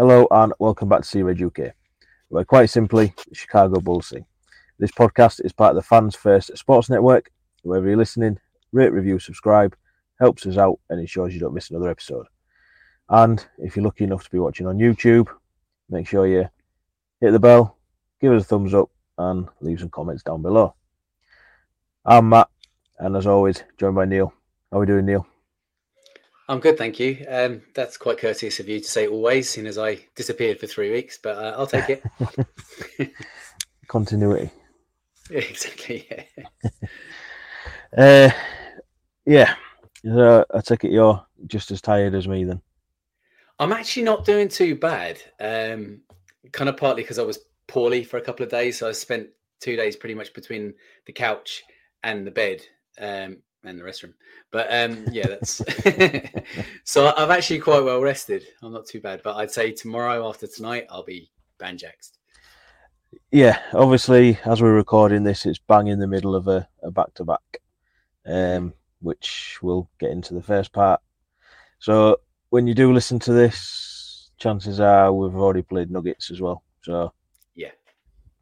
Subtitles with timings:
[0.00, 1.74] Hello and welcome back to Sea Red UK.
[2.30, 4.14] We're quite simply Chicago Bulls.
[4.78, 7.30] This podcast is part of the Fans First Sports Network.
[7.64, 8.38] Wherever you're listening,
[8.72, 9.76] rate, review, subscribe,
[10.18, 12.24] helps us out and ensures you don't miss another episode.
[13.10, 15.28] And if you're lucky enough to be watching on YouTube,
[15.90, 16.48] make sure you
[17.20, 17.76] hit the bell,
[18.22, 20.74] give us a thumbs up, and leave some comments down below.
[22.06, 22.48] I'm Matt,
[22.98, 24.32] and as always, joined by Neil.
[24.72, 25.26] How are we doing, Neil?
[26.50, 27.24] I'm good, thank you.
[27.28, 30.90] Um, that's quite courteous of you to say always, seeing as I disappeared for three
[30.90, 32.02] weeks, but uh, I'll take
[32.98, 33.12] it.
[33.86, 34.50] Continuity.
[35.30, 36.08] exactly.
[36.10, 36.70] Yeah.
[37.98, 38.30] Uh,
[39.26, 39.56] yeah.
[40.04, 42.62] So I take it you're just as tired as me then.
[43.58, 45.20] I'm actually not doing too bad.
[45.40, 46.02] Um,
[46.52, 49.26] kind of partly because I was poorly for a couple of days, so I spent
[49.58, 50.72] two days pretty much between
[51.06, 51.64] the couch
[52.04, 52.62] and the bed
[53.00, 54.14] um, and the restroom.
[54.50, 55.62] But um, yeah, that's
[56.84, 58.44] so I've actually quite well rested.
[58.62, 62.12] I'm not too bad, but I'd say tomorrow after tonight I'll be banjaxed.
[63.32, 67.60] Yeah, obviously, as we're recording this, it's bang in the middle of a, a back-to-back,
[68.26, 71.00] um, which we'll get into the first part.
[71.80, 72.18] So
[72.50, 76.62] when you do listen to this, chances are we've already played Nuggets as well.
[76.82, 77.12] So
[77.54, 77.70] Yeah.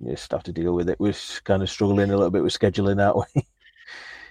[0.01, 1.01] you just have to deal with it.
[1.01, 1.15] We're
[1.45, 3.43] kind of struggling a little bit with scheduling, aren't we?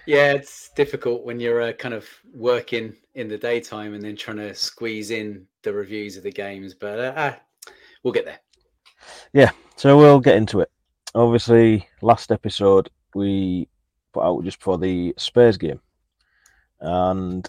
[0.08, 4.38] Yeah, it's difficult when you're uh, kind of working in the daytime and then trying
[4.38, 6.72] to squeeze in the reviews of the games.
[6.72, 7.40] But uh, ah,
[8.02, 8.40] we'll get there.
[9.34, 10.70] yeah, so we'll get into it.
[11.14, 13.68] Obviously, last episode we
[14.14, 15.78] put out just for the Spurs game,
[16.80, 17.46] and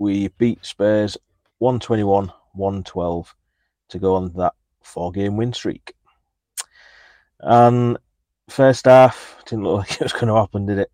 [0.00, 1.16] we beat Spurs
[1.58, 3.36] 121 112
[3.90, 5.94] to go on that four game win streak.
[7.38, 7.98] And
[8.48, 10.90] first half didn't look like it was going to happen, did it?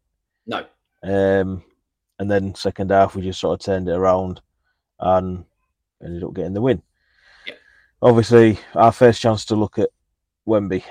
[0.46, 0.66] No.
[1.02, 1.62] Um,
[2.18, 4.40] and then second half, we just sort of turned it around
[4.98, 5.44] and
[6.04, 6.82] ended up getting the win.
[7.46, 7.54] Yeah.
[8.02, 9.90] Obviously, our first chance to look at
[10.46, 10.82] Wemby.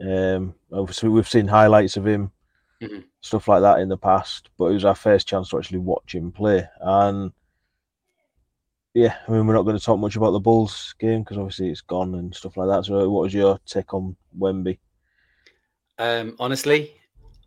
[0.00, 2.30] Um, obviously, we've seen highlights of him,
[2.80, 3.04] Mhm.
[3.20, 6.14] stuff like that in the past, but it was our first chance to actually watch
[6.14, 6.68] him play.
[6.80, 7.32] And
[8.94, 11.70] yeah, I mean, we're not going to talk much about the Bulls game because obviously
[11.70, 12.84] it's gone and stuff like that.
[12.84, 14.78] So, what was your take on Wemby?
[15.98, 17.00] Um, honestly,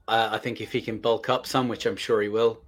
[0.07, 2.61] I think if he can bulk up some, which I'm sure he will,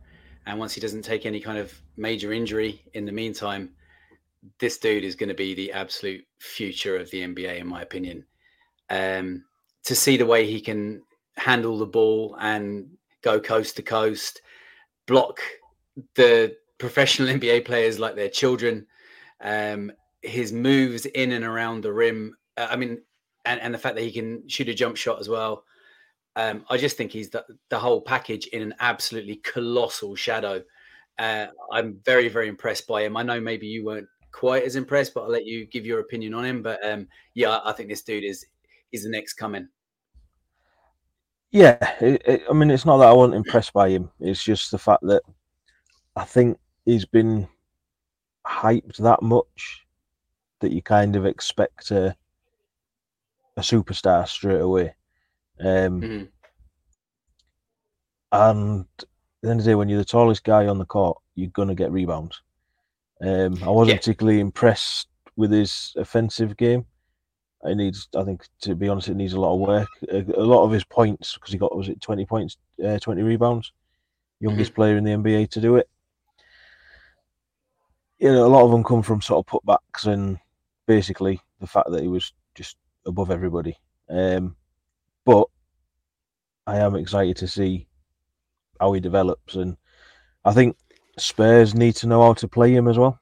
[0.46, 3.72] and once he doesn't take any kind of major injury in the meantime,
[4.60, 8.26] this dude is going to be the absolute future of the NBA, in my opinion.
[8.90, 9.44] Um,
[9.84, 11.02] to see the way he can
[11.36, 12.90] handle the ball and
[13.22, 14.42] go coast to coast,
[15.06, 15.40] block
[16.16, 18.88] the professional NBA players like their children,
[19.42, 22.36] um, his moves in and around the rim.
[22.58, 23.02] uh, I mean,
[23.46, 25.64] and, and the fact that he can shoot a jump shot as well.
[26.38, 30.64] Um, I just think he's the, the whole package in an absolutely colossal shadow.
[31.18, 33.18] Uh, I'm very, very impressed by him.
[33.18, 36.36] I know maybe you weren't quite as impressed, but I'll let you give your opinion
[36.36, 36.62] on him.
[36.62, 38.46] But um, yeah, I think this dude is
[38.92, 39.68] is the next coming.
[41.50, 44.12] Yeah, it, it, I mean, it's not that I wasn't impressed by him.
[44.20, 45.24] It's just the fact that
[46.16, 47.48] I think he's been
[48.46, 49.88] hyped that much
[50.60, 52.16] that you kind of expect a,
[53.56, 54.94] a superstar straight away.
[55.60, 56.32] Um, Mhm.
[58.32, 59.06] And at
[59.42, 61.70] the end of the day, when you're the tallest guy on the court, you're going
[61.70, 62.42] to get rebounds.
[63.22, 64.00] Um, I wasn't Yeah.
[64.00, 66.86] particularly impressed with his offensive game.
[67.64, 68.08] it needs.
[68.16, 69.90] I think to be honest, it needs a lot of work.
[70.12, 72.56] A, a lot of his points because he got was it twenty points,
[72.86, 73.74] uh, twenty rebounds,
[74.40, 75.90] youngest player in the NBA to do it.
[78.20, 80.40] You know, a lot of them come from sort of putbacks and
[80.86, 83.76] basically the fact that he was just above everybody.
[84.10, 84.56] Um,
[85.28, 85.48] but
[86.66, 87.88] I am excited to see
[88.80, 89.78] how he develops, and
[90.46, 90.78] I think
[91.18, 93.20] Spurs need to know how to play him as well.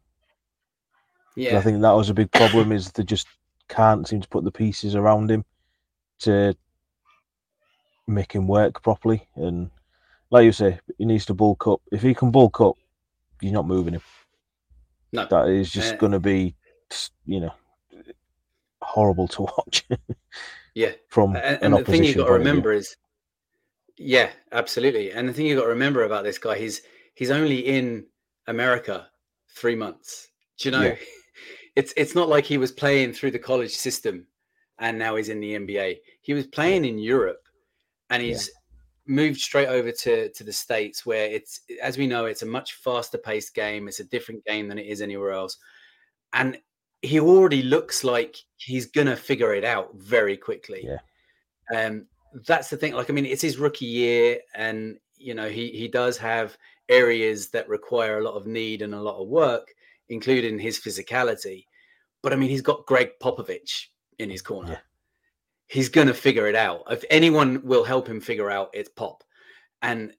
[1.36, 3.28] Yeah, I think that was a big problem is they just
[3.68, 5.44] can't seem to put the pieces around him
[6.20, 6.56] to
[8.08, 9.28] make him work properly.
[9.36, 9.72] And
[10.30, 11.82] like you say, he needs to bulk up.
[11.92, 12.76] If he can bulk up,
[13.42, 14.02] you're not moving him.
[15.12, 16.56] no, That is just Uh, going to be,
[17.26, 17.54] you know,
[18.82, 19.86] horrible to watch
[20.76, 20.92] yeah.
[21.10, 22.96] from And, an and the thing you opposition got to remember is,
[23.98, 25.12] yeah, absolutely.
[25.12, 26.82] And the thing you've got to remember about this guy, he's
[27.16, 28.06] he's only in
[28.46, 29.08] America
[29.56, 30.28] three months.
[30.60, 30.84] Do you know?
[30.84, 30.96] Yeah.
[31.78, 34.28] It's it's not like he was playing through the college system,
[34.80, 35.98] and now he's in the NBA.
[36.22, 37.42] He was playing in Europe,
[38.10, 38.30] and Yeah.
[38.30, 38.50] he's
[39.06, 42.76] moved straight over to to the states, where it's as we know, it's a much
[42.76, 43.90] faster paced game.
[43.90, 45.58] It's a different game than it is anywhere else,
[46.32, 46.58] and
[47.06, 50.88] he already looks like he's gonna figure it out very quickly.
[50.88, 51.00] Yeah.
[51.76, 52.08] Um,
[52.48, 52.94] that's the thing.
[52.94, 56.58] Like, I mean, it's his rookie year, and you know, he he does have
[56.90, 59.74] areas that require a lot of need and a lot of work,
[60.10, 61.66] including his physicality.
[62.22, 63.86] But I mean, he's got Gregg Popovich
[64.20, 64.74] in his corner.
[64.74, 64.80] Yeah.
[65.68, 66.84] He's gonna figure it out.
[66.90, 69.24] If anyone will help him figure out, it's Pop,
[69.82, 70.14] and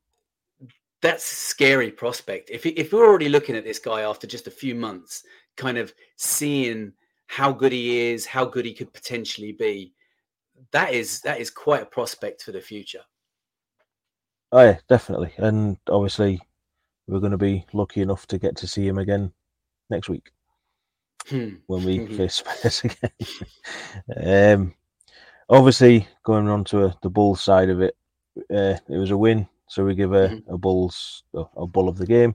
[1.03, 2.51] that's a scary prospect.
[2.51, 5.23] If if we're already looking at this guy after just a few months,
[5.57, 6.93] kind of seeing
[7.27, 9.93] how good he is, how good he could potentially be,
[10.71, 13.03] that is that is quite a prospect for the future.
[14.53, 15.33] Oh yeah, definitely.
[15.39, 16.41] And obviously,
[17.09, 19.33] we're going to be lucky enough to get to see him again
[19.91, 20.31] next week
[21.29, 21.57] Hmm.
[21.67, 22.83] when we face Spurs
[24.17, 24.55] again.
[24.55, 24.75] um,
[25.49, 27.97] obviously, going on to a, the Bulls side of it,
[28.51, 30.43] uh, it was a win, so we give a, Mhm.
[30.55, 32.35] a Bulls a, a bull of the game,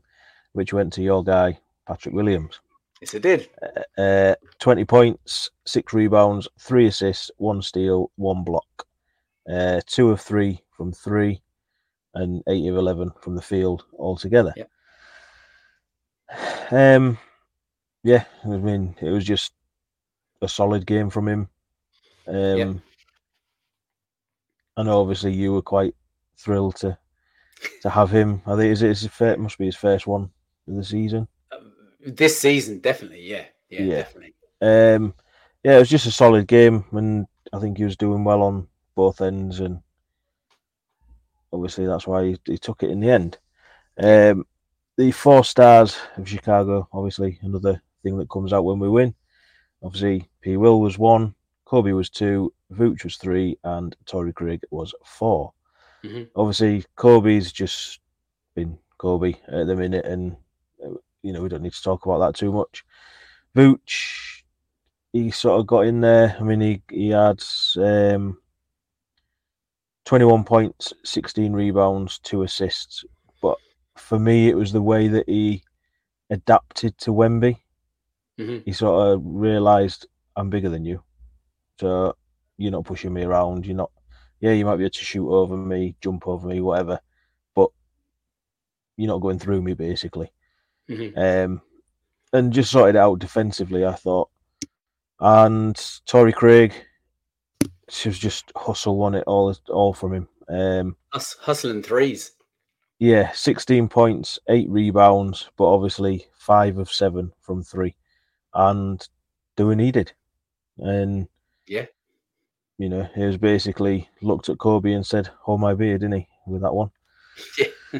[0.53, 1.57] which went to your guy
[1.87, 2.59] Patrick Williams.
[3.01, 3.49] Yes, it did.
[3.97, 8.87] Uh, twenty points, six rebounds, three assists, one steal, one block,
[9.51, 11.41] uh, two of three from three,
[12.13, 14.53] and eight of eleven from the field altogether.
[14.55, 14.69] Yep.
[16.73, 17.17] Um,
[18.01, 19.51] yeah, I mean, it was just
[20.41, 21.49] a solid game from him.
[22.27, 22.81] Um,
[24.77, 25.93] I know, obviously, you were quite
[26.37, 26.97] thrilled to
[27.81, 28.41] to have him.
[28.45, 30.31] I think is it his first, must be his first one
[30.67, 31.27] of the season.
[32.05, 33.21] This season, definitely.
[33.21, 33.45] Yeah.
[33.69, 33.81] Yeah.
[33.81, 33.95] Yeah.
[33.97, 34.33] Definitely.
[34.61, 35.13] Um,
[35.63, 38.67] yeah, it was just a solid game, and I think he was doing well on
[38.95, 39.81] both ends, and
[41.53, 43.37] obviously that's why he, he took it in the end.
[43.97, 44.45] Um,
[44.97, 49.13] the four stars of Chicago, obviously another thing that comes out when we win.
[49.83, 50.57] Obviously, P.
[50.57, 51.33] Will was one,
[51.65, 55.53] Coby was two, Vooch was three, and Torrey Craig was 4
[56.03, 56.29] Mhm.
[56.35, 57.99] Obviously, Coby's just
[58.55, 60.35] been Coby at the minute, and
[61.23, 62.83] you know we don't need to talk about that too much.
[63.55, 64.43] Vooch,
[65.13, 66.35] he sort of got in there.
[66.39, 67.43] I mean, he he had
[67.77, 68.37] um,
[70.05, 73.03] twenty one points, sixteen rebounds, two assists.
[73.41, 73.57] But
[73.97, 75.63] for me, it was the way that he
[76.29, 77.57] adapted to Wemby.
[78.39, 78.63] Mhm.
[78.65, 81.03] He sort of realised I'm bigger than you,
[81.79, 82.15] so
[82.57, 83.65] you're not pushing me around.
[83.65, 83.91] You're not.
[84.39, 86.99] Yeah, you might be able to shoot over me, jump over me, whatever,
[87.53, 87.69] but
[88.97, 90.31] you're not going through me, basically
[90.89, 91.17] Mhm.
[91.17, 91.61] um,
[92.33, 93.85] and just sorted it out defensively.
[93.85, 94.29] I thought,
[95.19, 96.73] and Torrey Craig,
[97.89, 100.29] she was just hustle won it all all from him.
[100.49, 102.31] Um, Hus- hustling threes.
[102.99, 107.95] yeah, sixteen points, eight rebounds, but obviously five of seven from three,
[108.53, 109.07] and
[109.55, 110.11] doing he did,
[110.77, 111.27] and
[111.67, 111.85] Yeah.
[112.77, 116.27] you know he was basically looked at Coby and said, "Hold my beer," didn't he,
[116.47, 116.91] with that one?
[117.57, 117.99] Yeah.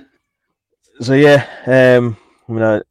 [1.00, 1.48] So yeah,
[1.98, 2.18] um,
[2.52, 2.82] I mean, uh,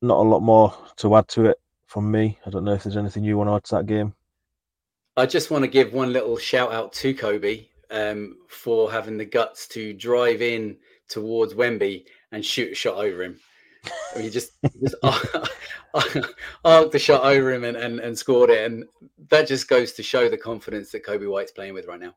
[0.00, 2.38] not a lot more to add to it from me.
[2.46, 4.14] I don't know if there's anything you want to add to that game.
[5.16, 9.24] I just want to give one little shout out to Coby um, for having the
[9.24, 10.76] guts to drive in
[11.08, 13.40] towards Wemby and shoot a shot over him.
[13.86, 14.94] I mean, he just, just
[16.64, 18.70] arced the shot over him and, and, and scored it.
[18.70, 18.84] And
[19.30, 22.14] that just goes to show the confidence that Coby White's playing with right now.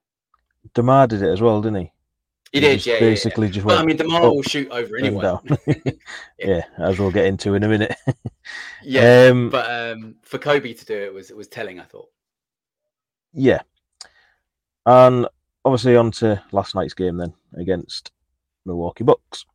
[0.75, 1.91] DeMar did it as well, didn't he?
[2.51, 2.93] He did, yeah.
[2.93, 3.05] yeah, yeah.
[3.09, 5.21] Basically, just Well, I mean, the up will shoot over anyway.
[5.21, 5.41] down.
[6.39, 7.95] yeah, as we'll get into in a minute.
[8.83, 11.79] yeah, um, but um, for Coby to do it was it was telling.
[11.79, 12.09] I thought.
[13.33, 13.61] yeah,
[14.85, 15.27] and
[15.63, 18.11] obviously on to last night's game then against
[18.65, 19.45] Milwaukee Bucks,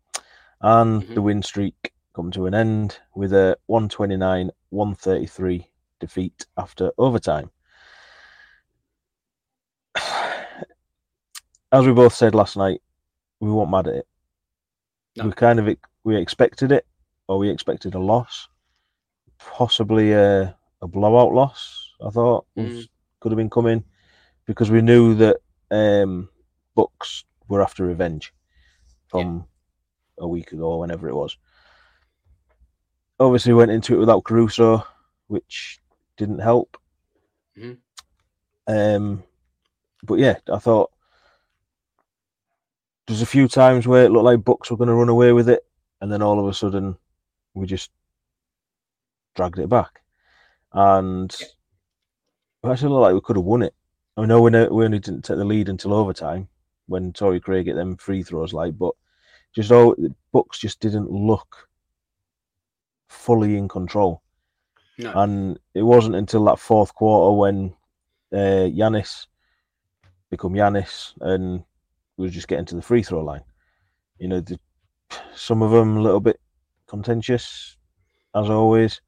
[0.61, 1.15] and Mhm.
[1.15, 5.67] the win streak come to an end with a 129-133
[5.99, 7.51] defeat after overtime.
[11.75, 12.81] As we both said last night,
[13.40, 14.07] we weren't mad at it.
[15.16, 15.26] No.
[15.26, 16.87] We kind of we expected it,
[17.28, 18.49] or we expected a loss,
[19.38, 21.90] possibly a, a blowout loss.
[22.04, 22.88] I thought was, Mm.
[23.21, 23.85] could have been coming
[24.47, 25.38] because we knew that
[25.71, 26.28] um,
[26.75, 28.33] Bucks were after revenge
[29.09, 29.47] from
[30.19, 31.37] a week ago, or whenever it was.
[33.19, 34.85] Obviously, went into it without Caruso,
[35.28, 35.81] which
[36.16, 36.76] didn't help.
[37.57, 37.78] Mhm.
[38.66, 39.23] Um,
[40.02, 40.90] but yeah, I thought
[43.06, 45.49] there's a few times where it looked like Bucks were going to run away with
[45.49, 45.64] it,
[46.00, 46.96] and then all of a sudden
[47.54, 47.90] we just
[49.34, 50.00] dragged it back,
[50.73, 53.75] and it actually looked like we could have won it.
[54.16, 56.49] I know we we only didn't take the lead until overtime
[56.87, 58.94] when Torrey Craig get them free throws, like, but
[59.54, 61.68] just all the Bucks just didn't look
[63.08, 64.23] fully in control.
[64.99, 65.12] No.
[65.14, 67.75] And it wasn't until that fourth quarter when
[68.32, 69.26] uh, Giannis
[70.30, 71.64] become Giannis and
[72.16, 73.42] we were just getting to the free throw line.
[74.18, 74.59] You know, the,
[75.35, 76.40] some of them a little bit
[76.87, 77.76] contentious,
[78.35, 79.00] as always,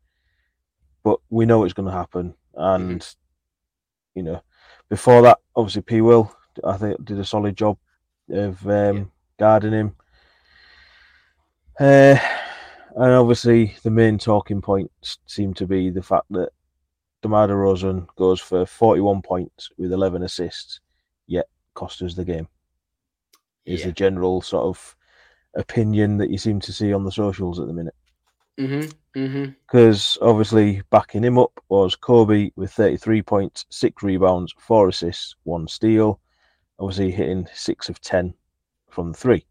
[1.05, 2.35] but we know it's going to happen.
[2.55, 3.07] And
[4.15, 4.43] you know,
[4.89, 6.35] before that, obviously P Will,
[6.65, 7.79] I think did a solid job
[8.31, 9.05] of um, Yeah.
[9.39, 9.97] guarding him.
[11.79, 12.17] Uh,
[12.97, 16.49] and obviously, the main talking points seem to be the fact that
[17.23, 20.81] DeMar DeRozan goes for 41 points with 11 assists,
[21.27, 22.49] yet cost us the game.
[23.67, 23.87] Is yeah.
[23.87, 24.97] the general sort of
[25.57, 27.95] opinion that you seem to see on the socials at the minute.
[28.59, 29.21] Mm-hmm.
[29.21, 29.51] Mm-hmm.
[29.67, 35.69] Because obviously, backing him up was Coby with 33 points, six rebounds, four assists, one
[35.69, 36.21] steal.
[36.79, 38.35] Obviously, hitting six of 10
[38.91, 39.45] from three.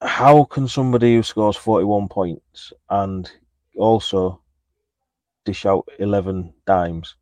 [0.00, 3.30] How can somebody who scores 41 points and
[3.76, 4.40] also
[5.44, 7.16] dish out 11 dimes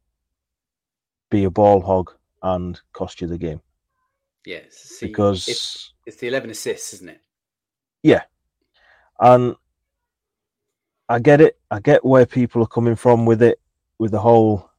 [1.31, 3.61] be a ball hog and cost you the game?
[4.47, 4.61] Yeah.
[4.71, 5.47] See, Because.
[5.49, 7.21] it's, it's the eleven assists, isn't it?
[8.03, 8.23] Yeah,
[9.21, 9.57] and
[11.09, 11.59] I get it.
[11.71, 13.61] I get where people are coming from with it,
[13.99, 14.71] with the whole.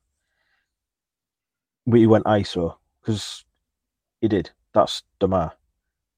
[1.85, 3.45] But he went ISO because
[4.21, 4.49] he did.
[4.73, 5.53] That's DeMar,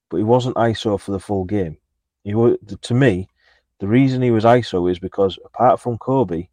[0.10, 1.77] but he wasn't ISO for the full game.
[2.24, 3.27] He was to me.
[3.79, 6.50] The reason he was ISO is because apart from Coby,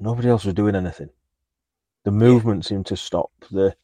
[0.00, 1.10] nobody else was doing anything.
[2.04, 3.30] The movement seemed to stop.
[3.50, 3.76] The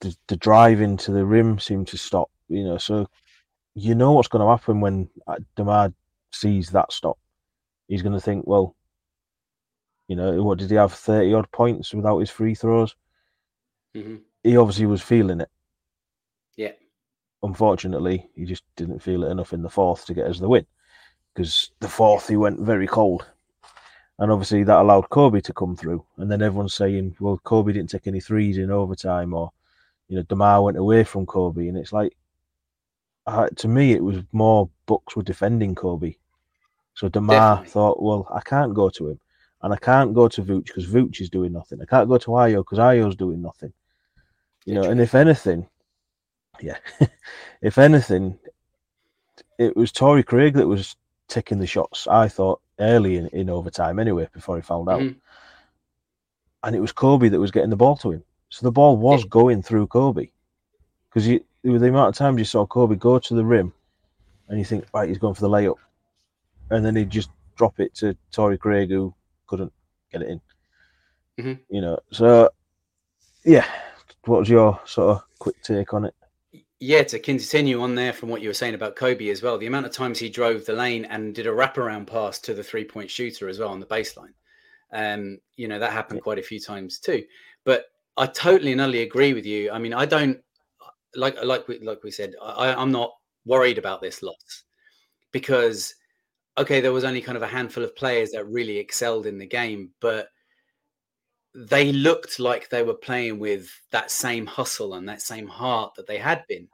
[0.00, 2.30] the, the drive into the rim seemed to stop.
[2.48, 3.08] You know, so
[3.74, 5.92] you know what's going to happen when uh, DeMar
[6.32, 7.18] sees that stop.
[7.88, 8.74] He's going to think, well,
[10.08, 10.92] you know, what did he have?
[10.92, 12.96] Thirty odd points without his free throws.
[13.94, 14.16] Mm-hmm.
[14.42, 15.50] He obviously was feeling it.
[16.56, 16.72] Yeah.
[17.42, 20.66] Unfortunately, he just didn't feel it enough in the fourth to get us the win.
[21.34, 23.24] Because the fourth, he went very cold,
[24.18, 26.04] and obviously that allowed Coby to come through.
[26.16, 29.52] And then everyone's saying, well, Coby didn't take any threes in overtime, or
[30.10, 32.16] you know, DeMar went away from Coby, and it's like
[33.26, 36.16] uh, to me, it was more Bucks were defending Coby.
[36.94, 37.70] So DeMar Definitely.
[37.70, 39.20] thought, well, I can't go to him,
[39.62, 41.80] and I can't go to Vooch because Vooch is doing nothing.
[41.80, 43.72] I can't go to Ayo because Ayo's doing nothing.
[44.64, 45.68] You know, and if anything,
[46.60, 46.78] yeah,
[47.62, 48.36] if anything,
[49.58, 50.96] it was Torrey Craig that was
[51.28, 52.08] taking the shots.
[52.08, 55.16] I thought early in, in overtime, anyway, before he found out, Mhm.
[56.64, 58.24] and it was Coby that was getting the ball to him.
[58.50, 60.30] So the ball was going through Coby
[61.08, 63.72] because you the amount of times you saw Coby go to the rim,
[64.48, 65.76] and you think, right, he's going for the layup,
[66.70, 69.14] and then he'd just drop it to Torrey Craig who
[69.46, 69.72] couldn't
[70.10, 70.40] get it in.
[71.38, 71.60] Mhm.
[71.70, 72.50] You know, so
[73.44, 73.66] yeah.
[74.24, 76.14] What was your sort of quick take on it?
[76.78, 79.66] Yeah, to continue on there from what you were saying about Coby as well, the
[79.66, 82.84] amount of times he drove the lane and did a wraparound pass to the three
[82.84, 84.34] point shooter as well on the baseline.
[84.92, 87.24] Um, you know, that happened quite a few times too.
[87.64, 87.86] But
[88.20, 89.70] I totally and utterly agree with you.
[89.70, 90.38] I mean, I don't
[91.14, 93.12] like like we like we said, I, I'm not
[93.46, 94.64] worried about this loss
[95.32, 95.94] because
[96.58, 99.46] okay, there was only kind of a handful of players that really excelled in the
[99.46, 100.28] game, but
[101.54, 106.06] they looked like they were playing with that same hustle and that same heart that
[106.06, 106.68] they had been.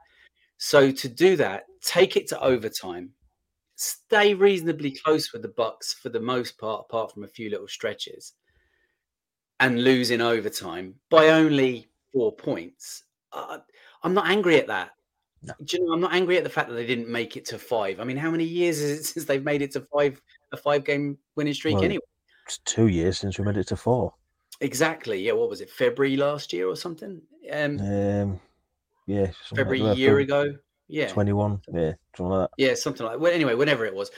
[0.57, 3.11] So to do that, take it to overtime,
[3.75, 7.69] stay reasonably close with the Bucks for the most part, apart from a few little
[7.69, 8.33] stretches,
[9.59, 13.03] and lose in overtime by only four points.
[13.31, 13.59] Uh,
[14.03, 14.91] I'm not angry at that.
[15.43, 15.53] No.
[15.63, 17.59] Do you know, I'm not angry at the fact that they didn't make it to
[17.59, 17.99] five.
[17.99, 20.21] I mean, how many years is it since they've made it to five,
[20.51, 22.01] a five game winning streak Well, anyway?
[22.45, 24.13] It's two years since we made it to four.
[24.61, 25.21] Exactly.
[25.21, 25.33] Yeah.
[25.33, 25.69] What was it?
[25.69, 27.21] February last year or something?
[27.51, 28.39] Um, Um,
[29.05, 30.53] yeah, something like February that, a year ago.
[30.87, 31.09] Yeah.
[31.09, 31.61] 21.
[31.73, 32.49] Yeah, something like that.
[32.57, 34.09] Yeah, something like well, anyway, whenever it was.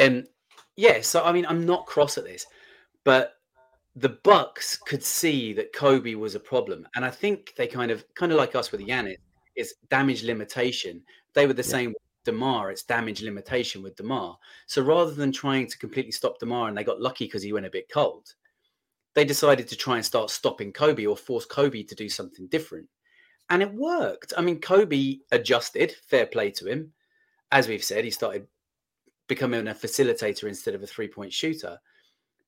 [0.00, 0.24] Um,
[0.76, 2.46] yeah, so I mean, I'm not cross at this,
[3.04, 3.34] but
[3.98, 8.04] the Bucks could see that Coby was a problem, and I think they kind of,
[8.14, 9.16] kind of like us with Giannis,
[9.56, 11.02] it's damage limitation.
[11.34, 11.68] They were the yeah.
[11.68, 11.94] same.
[12.24, 14.36] DeMar, it's damage limitation with DeMar.
[14.66, 17.64] So rather than trying to completely stop DeMar, and they got lucky because he went
[17.64, 18.34] a bit cold,
[19.14, 22.86] they decided to try and start stopping Coby or force Coby to do something different.
[23.48, 24.34] And it worked.
[24.36, 26.92] I mean, Coby adjusted, fair play to him.
[27.50, 28.46] As we've said, he started
[29.26, 31.78] becoming a facilitator instead of a three point shooter.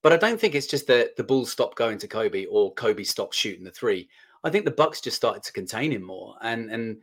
[0.01, 3.05] But I don't think it's just that the Bulls stopped going to Coby or Coby
[3.05, 4.09] stopped shooting the three.
[4.43, 6.97] I think the Bucks just started to contain him more, and and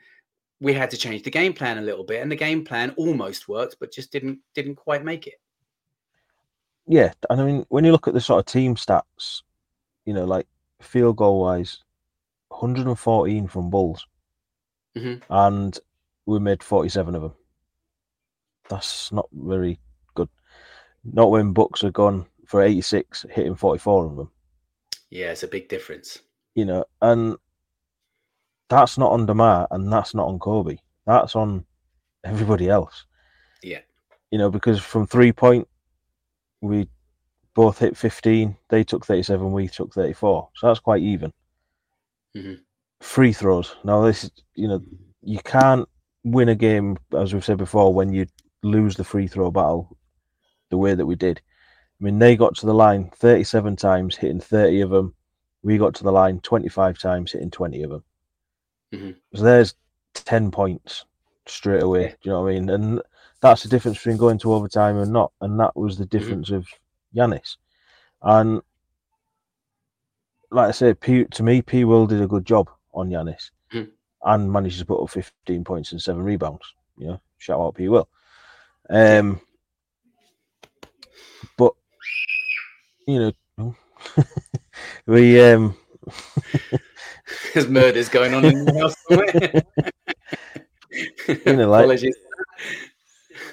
[0.61, 2.21] we had to change the game plan a little bit.
[2.21, 5.40] And the game plan almost worked, but just didn't didn't quite make it.
[6.87, 9.43] Yeah, and I mean, when you look at the sort of team stats,
[10.05, 10.49] you know, like
[10.81, 11.85] field goal wise,
[12.49, 14.07] 114 from Bulls,
[14.97, 15.23] mm-hmm.
[15.31, 15.78] and
[16.26, 17.35] we made 47 of them.
[18.69, 19.78] That's not very
[20.14, 20.28] good.
[21.05, 24.31] Not when Bucks are gone for 86, hitting 44 of them.
[25.11, 26.21] Yeah, it's a big difference.
[26.55, 27.37] You know, and
[28.69, 30.78] that's not on DeMar and that's not on Coby.
[31.07, 31.64] That's on
[32.25, 33.05] everybody else.
[33.62, 33.81] Yeah.
[34.31, 35.69] You know, because from three point,
[36.62, 36.88] we
[37.55, 38.57] both hit 15.
[38.71, 40.49] They took 37, we took 34.
[40.57, 41.33] So that's quite even.
[42.35, 42.55] Mm-hmm.
[43.00, 43.76] Free throws.
[43.85, 44.83] Now, this, you know,
[45.23, 45.87] you can't
[46.25, 48.26] win a game, as we've said before, when you
[48.62, 49.99] lose the free throw battle
[50.71, 51.43] the way that we did.
[52.00, 55.14] I mean, they got to the line 37 times, hitting 30 of them.
[55.62, 58.05] We got to the line 25 times, hitting 20 of them.
[58.95, 59.11] Mm-hmm.
[59.37, 59.75] So there's
[60.14, 61.05] 10 points
[61.47, 62.02] straight away.
[62.02, 62.09] Yeah.
[62.11, 62.71] Do you know what I mean?
[62.71, 63.02] And
[63.40, 65.33] that's the difference between going to overtime and not.
[65.40, 66.19] And that was the mm-hmm.
[66.19, 66.57] difference mm-hmm.
[66.57, 66.67] of
[67.17, 67.57] Giannis.
[68.23, 68.62] And
[70.50, 71.85] like I said, P, to me, P.
[71.85, 73.90] Will did a good job on Giannis mm-hmm.
[74.25, 76.75] and managed to put up 15 points and seven rebounds.
[76.97, 77.88] You know, shout out P.
[77.88, 78.09] Will.
[78.88, 79.40] Um,
[81.57, 81.75] but
[83.07, 83.75] you know,
[85.07, 85.77] we um,
[87.55, 89.62] there's murders going on in the house somewhere.
[91.47, 92.17] you know, like Apologies.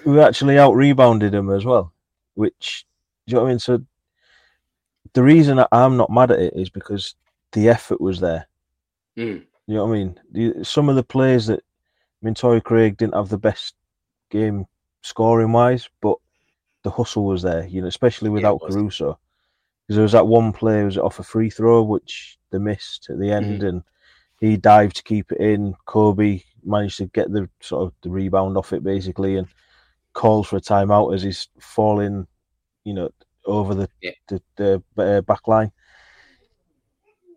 [0.06, 1.94] we actually out rebounded them as well,
[2.36, 2.86] which
[3.28, 3.60] do you know what I mean?
[3.60, 3.84] So
[5.14, 7.16] the reason I'm not mad at it is because
[7.54, 8.48] the effort was there.
[9.18, 9.44] Mm.
[9.68, 10.64] You know what I mean?
[10.64, 13.76] Some of the players that I mean, Torrey Craig didn't have the best
[14.30, 14.66] game
[15.02, 16.18] scoring wise, but
[16.86, 17.68] the hustle was there.
[17.68, 19.20] You know, especially without yeah, Caruso,
[19.84, 23.20] because there was that one play was off a free throw which they missed at
[23.20, 23.68] the end, mm-hmm.
[23.68, 23.84] and
[24.40, 25.76] he dived to keep it in.
[25.88, 29.48] Coby managed to get the sort of the rebound off it basically, and
[30.14, 32.28] calls for a timeout as he's falling,
[32.86, 33.10] you know,
[33.46, 34.12] over the yeah.
[34.28, 35.72] the, the uh, back line.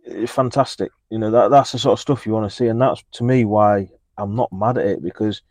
[0.05, 2.81] It's fantastic, you know that that's the sort of stuff you want to see, and
[2.81, 5.43] that's to me why I'm not mad at it because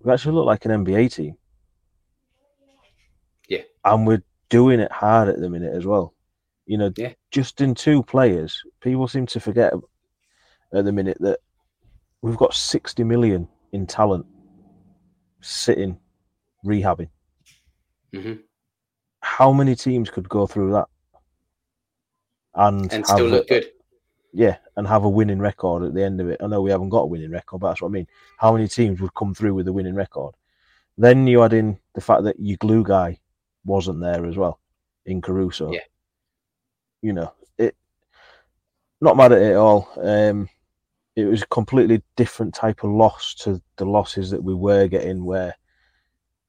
[0.00, 1.36] we actually look like an NBA team.
[3.48, 6.14] Yeah, and we're doing it hard at the minute as well.
[6.66, 7.12] You know, yeah.
[7.30, 9.72] just in two players, people seem to forget
[10.72, 11.40] at the minute that
[12.22, 14.26] we've got 60 million in talent
[15.40, 15.98] sitting
[16.64, 17.08] rehabbing.
[18.14, 18.34] Mm-hmm.
[19.20, 20.88] How many teams could go through that
[22.54, 23.70] and, and still look a, good?
[24.32, 26.40] Yeah, and have a winning record at the end of it.
[26.42, 28.06] I know we haven't got a winning record, but that's what I mean.
[28.38, 30.34] How many teams would come through with a winning record?
[30.98, 33.18] Then you add in the fact that your glue guy
[33.64, 34.58] wasn't there as well
[35.06, 35.72] in Caruso.
[35.72, 35.80] Yeah.
[37.00, 37.76] You know, it
[39.00, 39.88] not mad at it at all.
[39.96, 40.48] Um,
[41.16, 45.24] it was a completely different type of loss to the losses that we were getting
[45.24, 45.54] where,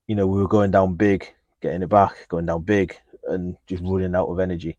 [0.08, 1.28] you know, we were going down big,
[1.62, 2.96] getting it back, going down big
[3.26, 4.78] and just running out of energy.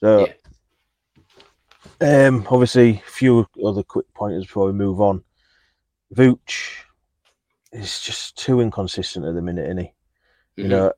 [0.00, 0.28] So
[2.00, 2.26] yeah.
[2.26, 5.24] um obviously a few other quick pointers before we move on.
[6.14, 6.84] Vooch
[7.72, 9.84] is just too inconsistent at the minute, isn't he?
[9.84, 10.62] Mm-hmm.
[10.62, 10.92] You know,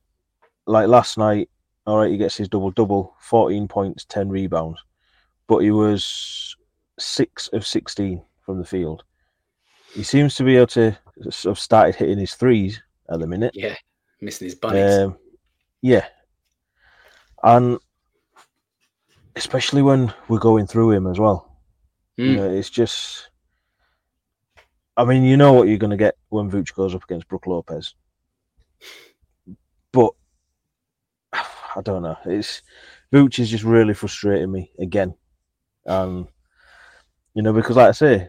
[0.69, 1.49] like last night,
[1.87, 4.79] all right, he gets his double double, 14 points, 10 rebounds,
[5.47, 6.55] but he was
[6.99, 9.03] six of 16 from the field.
[9.95, 10.97] He seems to be able to
[11.31, 13.53] sort of started hitting his threes at the minute.
[13.55, 13.75] Yeah,
[14.21, 14.99] missing his bunnies.
[14.99, 15.17] Um,
[15.81, 16.07] yeah,
[17.43, 17.79] and
[19.35, 21.59] especially when we're going through him as well.
[22.19, 22.25] Mm.
[22.25, 22.37] You hmm.
[22.37, 23.31] know, it's just.
[24.99, 27.47] I mean, you know what you're going to get when Vooch goes up against Brook
[27.47, 27.95] Lopez,
[31.77, 32.17] I don't know.
[32.25, 32.63] It's
[33.13, 35.15] Vooch is just really frustrating me again.
[35.87, 36.29] Um,
[37.35, 38.29] you know, because like I say,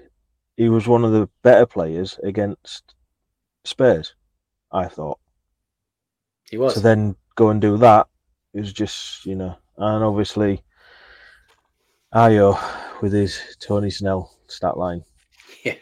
[0.55, 2.95] he was one of the better players against
[3.63, 4.15] Spurs.
[4.71, 5.19] I thought
[6.49, 6.75] he was.
[6.75, 8.07] To then go and do that
[8.53, 10.63] is just you know, and obviously
[12.13, 12.59] Ayo
[13.01, 15.03] with his Tony Snell stat line.
[15.63, 15.75] Yeah.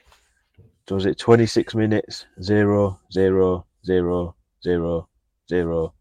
[0.89, 5.09] Was it 26 minutes, zero, zero, zero, zero,
[5.49, 5.93] zero,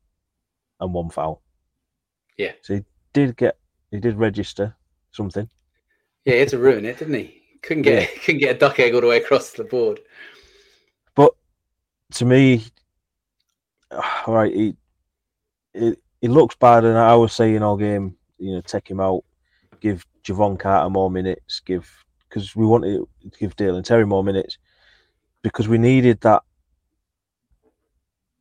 [0.78, 1.42] and one foul?
[2.36, 2.52] Yeah.
[2.62, 3.56] So he did get
[3.90, 4.74] he did register
[5.12, 5.48] something.
[6.24, 7.42] Yeah, he had to ruin it, didn't he?
[7.62, 10.00] Couldn't get couldn't get a duck egg all the way across the board.
[11.14, 11.32] But
[12.14, 12.64] to me,
[13.90, 14.02] all
[14.34, 14.76] right, he
[15.72, 19.24] he, he looks bad, and I was saying all game, you know, take him out,
[19.80, 21.90] give Jevon Carter more minutes, give
[22.28, 24.58] because we wanted to give Dalen Terry more minutes
[25.42, 26.42] because we needed that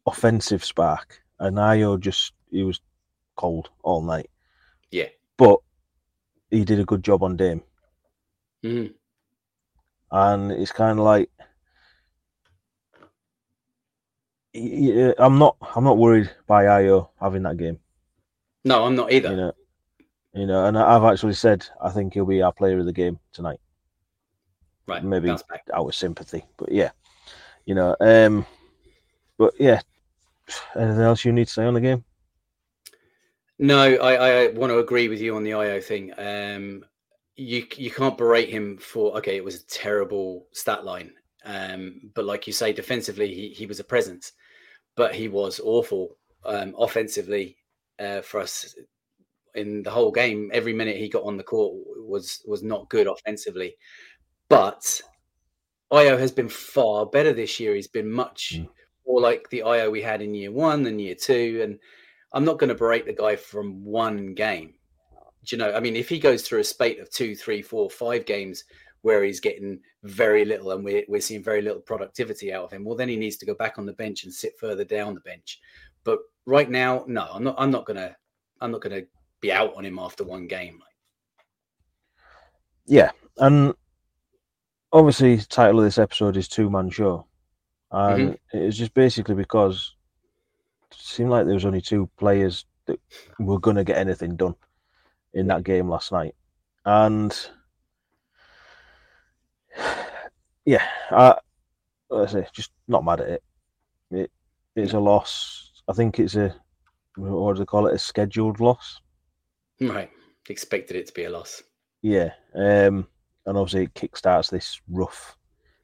[0.05, 1.21] offensive spark.
[1.39, 2.79] And Ayo just he was
[3.35, 4.29] cold all night.
[4.91, 5.09] Yeah.
[5.37, 5.59] But
[6.49, 7.63] he did a good job on Dame.
[8.63, 8.93] Mhm.
[10.11, 11.29] And it's kind of like
[14.55, 17.79] I'm not I'm not worried by Ayo having that game.
[18.63, 19.31] No, I'm not either.
[19.31, 19.53] You know,
[20.33, 23.19] you know, and I've actually said I think he'll be our player of the game
[23.33, 23.59] tonight.
[24.87, 25.43] right, maybe out
[25.73, 26.91] of sympathy, but yeah,
[27.65, 28.45] you know, um,
[29.37, 29.81] but yeah,
[30.75, 32.03] anything else you need to say on the game?
[33.57, 36.11] No, I, I want to agree with you on the Ayo thing.
[36.17, 36.83] Um,
[37.35, 41.11] you you can't berate him for okay, it was a terrible stat line,
[41.45, 44.33] um, but like you say, defensively he he was a presence,
[44.95, 47.57] but he was awful um, offensively
[47.99, 48.75] uh, for us
[49.55, 50.51] in the whole game.
[50.53, 53.75] Every minute he got on the court was was not good offensively,
[54.49, 55.01] but
[55.91, 57.75] Ayo has been far better this year.
[57.75, 58.69] He's been much Mm.
[59.05, 61.79] more like the Ayo we had in year one and year two, and
[62.35, 64.73] I'm not going to berate the guy from one game.
[65.45, 65.73] Do you know?
[65.73, 68.65] I mean, if he goes through a spate of two, three, four, five games
[69.03, 72.83] where he's getting very little and we're, we're seeing very little productivity out of him,
[72.83, 75.21] well, then he needs to go back on the bench and sit further down the
[75.21, 75.61] bench.
[76.03, 77.55] But right now, no, I'm not.
[77.57, 78.15] I'm not gonna.
[78.59, 79.03] I'm not gonna
[79.39, 80.81] be out on him after one game.
[82.85, 83.73] Yeah, and
[84.91, 87.27] obviously, the title of this episode is two man show,
[87.91, 88.57] and mm-hmm.
[88.57, 89.95] it was just basically because
[91.05, 92.99] seemed like there was only two players that
[93.39, 94.55] were going to get anything done
[95.33, 96.35] in that game last night,
[96.85, 97.49] and
[100.65, 101.37] yeah, I
[102.09, 103.43] let's say just not mad at it.
[104.11, 104.31] It
[104.75, 105.71] it's a loss.
[105.87, 106.55] I think it's a
[107.15, 107.95] what do they call it?
[107.95, 108.99] A scheduled loss.
[109.79, 110.09] Right.
[110.49, 111.63] Expected it to be a loss.
[112.01, 113.07] Yeah, um,
[113.45, 115.35] and obviously it kickstarts this rough,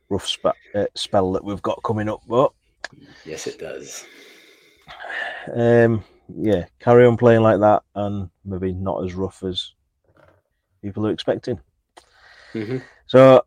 [0.09, 2.21] rough spe- uh, spell that we've got coming up.
[2.27, 2.51] But
[3.25, 4.05] Yes, it does.
[5.55, 6.03] Um,
[6.35, 9.73] yeah, carry on playing like that, and maybe not as rough as
[10.81, 11.59] people are expecting.
[12.53, 13.43] hmm So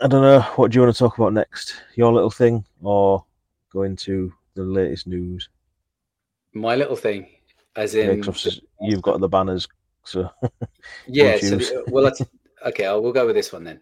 [0.00, 0.40] I don't know.
[0.56, 1.74] What do you want to talk about next?
[1.94, 3.24] Your little thing, or
[3.72, 5.48] go into the latest news?
[6.52, 7.28] My little thing,
[7.76, 9.68] as Yeah, in, 'cause you've got the banners,
[10.04, 10.28] so
[11.06, 11.36] yeah.
[11.40, 12.22] So the, well, that's,
[12.66, 12.86] okay.
[12.86, 13.80] I will go with this one then.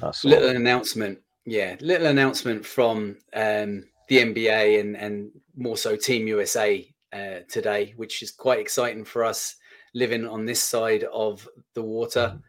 [0.00, 0.56] that's little all.
[0.56, 7.40] announcement yeah little announcement from um the nba and and more so team usa uh,
[7.48, 9.56] today which is quite exciting for us
[9.94, 12.40] living on this side of the water.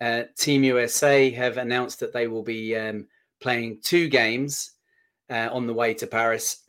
[0.00, 3.06] Uh, team usa have announced that they will be um,
[3.40, 4.72] playing two games
[5.30, 6.62] uh, on the way to paris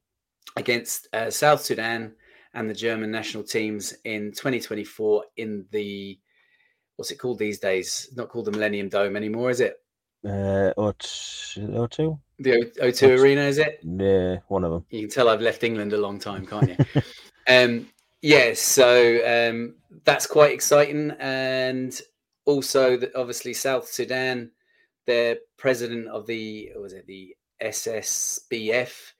[0.56, 2.12] against uh, south sudan
[2.54, 6.18] and the german national teams in 2024 in the
[6.98, 8.08] what's it called these days?
[8.14, 9.80] Not called the millennium dome anymore is it?
[10.24, 12.18] Uh, or two?
[12.38, 13.80] The O- O2 That's- Arena, is it?
[13.82, 14.84] Yeah, one of them.
[14.90, 17.02] You can tell I've left England a long time, can't you?
[17.48, 17.88] um,
[18.22, 19.74] yeah, so um,
[20.04, 21.12] that's quite exciting.
[21.18, 21.98] And
[22.44, 24.50] also, that obviously, South Sudan,
[25.06, 29.12] their president of the, what was it the SSBF,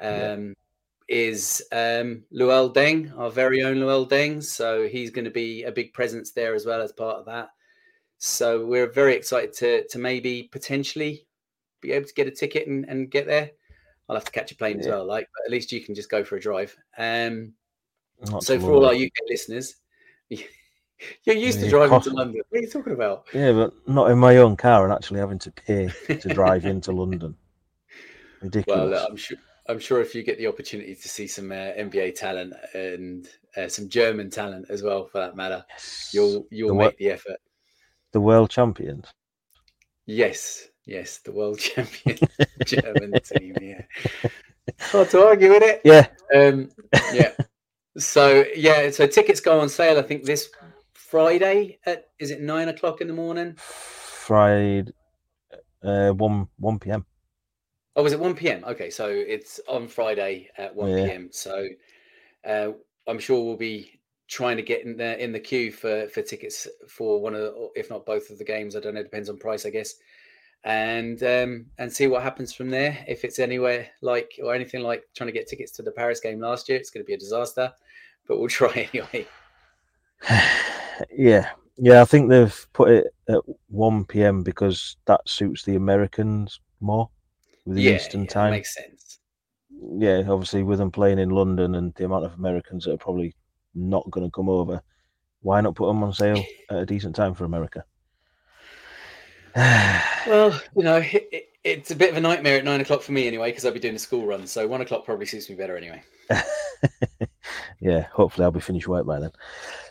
[0.00, 0.54] um,
[1.08, 4.42] is um, Luol Deng, our very own Luol Deng.
[4.42, 7.50] So he's going to be a big presence there as well as part of that.
[8.18, 11.26] So we're very excited to to maybe potentially
[11.84, 13.50] be able to get a ticket and, and get there.
[14.08, 16.10] I'll have to catch a plane as well, like, but at least you can just
[16.10, 16.76] go for a drive.
[16.98, 17.54] Um,
[18.30, 19.76] Not so for all our UK listeners,
[20.28, 22.42] you're used to driving cost- to London.
[22.50, 23.24] What are you talking about?
[23.32, 26.92] Yeah, but not in my own car and actually having to pay to drive into
[26.92, 27.34] London.
[28.42, 28.90] Ridiculous.
[28.90, 29.38] Well, I'm sure.
[29.66, 33.66] I'm sure if you get the opportunity to see some uh, NBA talent and uh,
[33.68, 36.10] some German talent as well, for that matter, Yes.
[36.12, 37.38] you'll you'll The make wo- the effort.
[38.12, 39.06] the world champions.
[40.04, 42.18] Yes, yes, the world champion
[42.64, 43.56] German team.
[43.60, 43.82] Yeah,
[44.80, 45.80] hard to argue with it.
[45.84, 46.70] Yeah, Um,
[47.14, 47.32] yeah.
[47.96, 49.98] So yeah, so tickets go on sale.
[49.98, 50.50] I think this
[50.94, 53.54] Friday at is it nine o'clock in the morning?
[53.56, 54.92] Friday,
[55.82, 57.04] uh, one one p.m.
[57.96, 58.64] Oh, was it one p.m.?
[58.64, 61.06] Okay, so it's on Friday at one Yeah.
[61.06, 61.28] p.m.
[61.30, 61.68] So
[62.44, 62.72] uh,
[63.06, 66.66] I'm sure we'll be trying to get in there in the queue for for tickets
[66.88, 68.74] for one of, the, if not both of the games.
[68.74, 69.02] I don't know.
[69.02, 69.94] Depends on price, I guess.
[70.64, 73.04] And um, and see what happens from there.
[73.06, 76.40] If it's anywhere like or anything like trying to get tickets to the Paris game
[76.40, 77.70] last year, it's going to be a disaster.
[78.26, 79.26] But we'll try anyway.
[81.10, 82.02] Yeah, yeah.
[82.02, 84.44] I think they've put it at one p.m.
[84.44, 87.10] because that suits the Americans more
[87.64, 88.50] with the yeah, Eastern yeah, time.
[88.52, 89.18] makes sense.
[89.98, 93.34] Yeah, obviously with them playing in London and the amount of Americans that are probably
[93.74, 94.80] not going to come over,
[95.42, 97.84] why not put them on sale at a decent time for America?
[100.26, 103.12] Well, you know, it, it, it's a bit of a nightmare at nine o'clock for
[103.12, 104.46] me anyway, because I'll be doing a school run.
[104.46, 106.02] So one o'clock probably suits me better anyway.
[107.80, 109.30] yeah, hopefully I'll be finished work by then.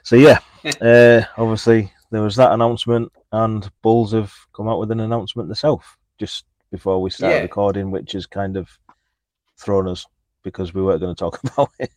[0.01, 0.39] So yeah,
[0.81, 5.85] uh, obviously there was that announcement, and Bulls have come out with an announcement themselves
[6.17, 7.41] just before we started Yeah.
[7.43, 8.69] recording, which has kind of
[9.57, 10.05] thrown us
[10.43, 11.91] because we weren't going to talk about it.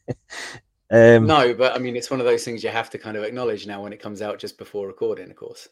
[0.90, 3.24] um, No, but I mean, it's one of those things you have to kind of
[3.24, 5.68] acknowledge now when it comes out just before recording, of course.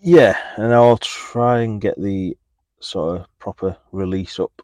[0.00, 2.36] Yeah, and I'll try and get the
[2.80, 4.62] sort of proper release up.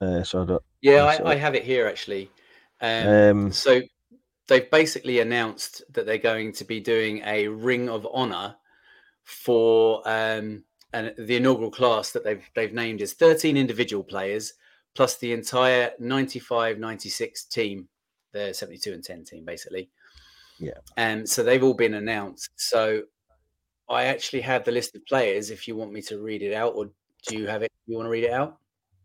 [0.00, 2.30] Uh, so that Yeah, I, I have it here actually.
[2.80, 3.80] Um, um, so
[4.48, 8.56] they've basically announced that they're going to be doing a Ring of Honor
[9.22, 14.54] for um, and the inaugural class that they've they've named is 13 individual players
[14.94, 17.88] plus the entire 95 96 team
[18.32, 19.90] the 72 and 10 team basically
[20.58, 20.72] Yeah.
[20.96, 23.02] and so they've all been announced so
[23.92, 26.72] i actually have the list of players if you want me to read it out
[26.74, 26.86] or
[27.28, 28.58] do you have it you want to read it out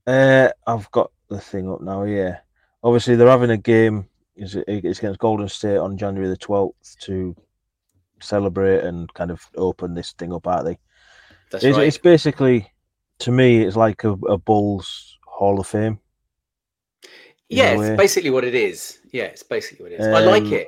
[0.07, 2.03] Uh, I've got the thing up now.
[2.03, 2.39] Yeah,
[2.83, 4.07] obviously they're having a game.
[4.35, 4.63] Is it?
[4.67, 7.35] It's against Golden State on January the twelfth to
[8.21, 10.77] celebrate and kind of open this thing up, aren't they?
[11.51, 12.71] that's It's, right it's basically,
[13.19, 15.99] to me, it's like a, a Bulls Hall of Fame.
[17.49, 20.53] yeah it's basically what it is yeah it's basically what it is i like Um,
[20.53, 20.67] it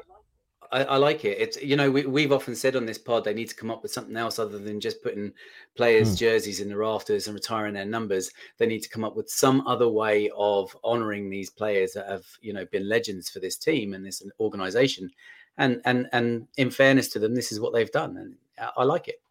[0.71, 1.37] I, I like it.
[1.39, 3.81] It's you know we, we've often said on this pod they need to come up
[3.81, 5.33] with something else other than just putting
[5.75, 6.15] players' Hmm.
[6.17, 8.31] jerseys in the rafters and retiring their numbers.
[8.57, 12.25] They need to come up with some other way of honouring these players that have
[12.41, 15.09] you know been legends for this team and this organisation.
[15.57, 18.83] And and and in fairness to them, this is what they've done, and I, I
[18.83, 19.21] like it.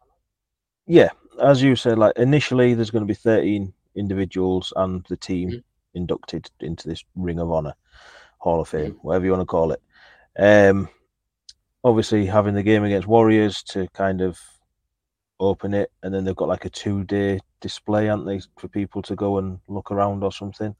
[0.87, 1.09] Yeah,
[1.41, 5.63] as you said, like initially there's going to be 13 individuals and the team Mhm.
[5.93, 7.75] inducted into this Ring of Honor,
[8.39, 9.07] Hall of Fame, Mm-hmm.
[9.07, 9.81] whatever you want to call it.
[10.37, 10.89] Um,
[11.83, 14.39] obviously having the game against Warriors to kind of
[15.39, 19.15] open it, and then they've got like a two-day display, aren't they, for people to
[19.15, 20.75] go and look around or something.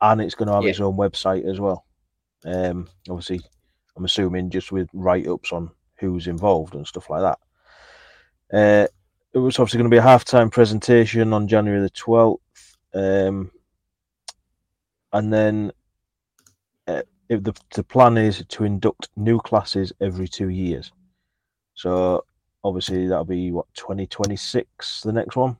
[0.00, 0.70] And it's going to have Yeah.
[0.70, 1.84] its own website as well.
[2.44, 3.40] Um, obviously,
[3.96, 7.38] I'm assuming just with write-ups on who's involved and stuff like that.
[8.52, 8.86] Uh,
[9.34, 12.38] it was obviously going to be a halftime presentation on January the 12th.
[12.94, 13.50] Um,
[15.12, 15.72] and then
[17.30, 20.90] if the, the plan is to induct new classes every two years.
[21.74, 22.24] So
[22.64, 25.56] obviously that'll be what 2026, the next one.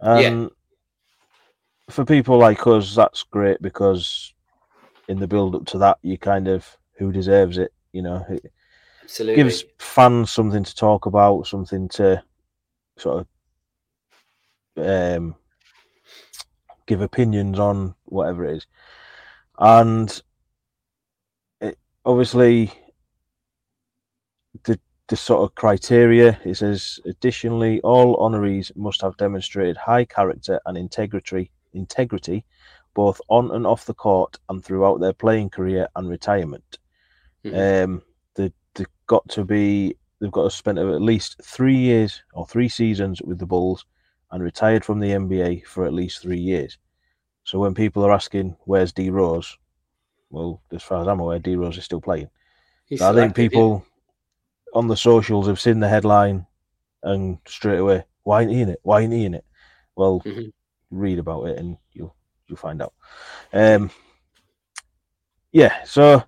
[0.00, 0.50] And
[1.88, 4.34] for people like us, that's great because
[5.06, 8.52] in the build up to that, you kind of who deserves it, you know, it
[9.04, 9.44] Absolutely.
[9.44, 12.20] gives fans something to talk about, something to
[12.98, 13.26] sort
[14.76, 15.36] of um,
[16.86, 18.66] give opinions on, whatever it is.
[19.56, 20.20] And
[22.04, 22.72] obviously,
[24.64, 30.60] the the sort of criteria it says additionally, all honorees must have demonstrated high character
[30.66, 32.44] and integrity, integrity,
[32.94, 36.78] both on and off the court and throughout their playing career and retirement.
[37.44, 37.84] Mhm.
[37.84, 38.02] Um,
[38.34, 42.68] they they've got to be they've got to spend at least three years or three
[42.68, 43.84] seasons with the Bulls
[44.30, 46.78] and retired from the NBA for at least three years.
[47.44, 49.58] So when people are asking where's D Rose,
[50.34, 52.28] well, as far as I'm aware, D Rose is still playing.
[52.86, 53.84] He's I think people
[54.74, 56.46] on the socials have seen the headline
[57.02, 58.80] and straight away, why ain't he in it?
[58.82, 59.44] Why ain't he in it?
[59.96, 60.52] Well, Mhm.
[60.90, 62.14] read about it and you'll
[62.46, 62.94] you'll find out.
[63.52, 63.90] Um,
[65.52, 66.22] yeah, so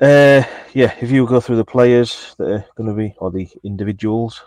[0.00, 3.48] uh, yeah, if you go through the players that are going to be or the
[3.64, 4.42] individuals,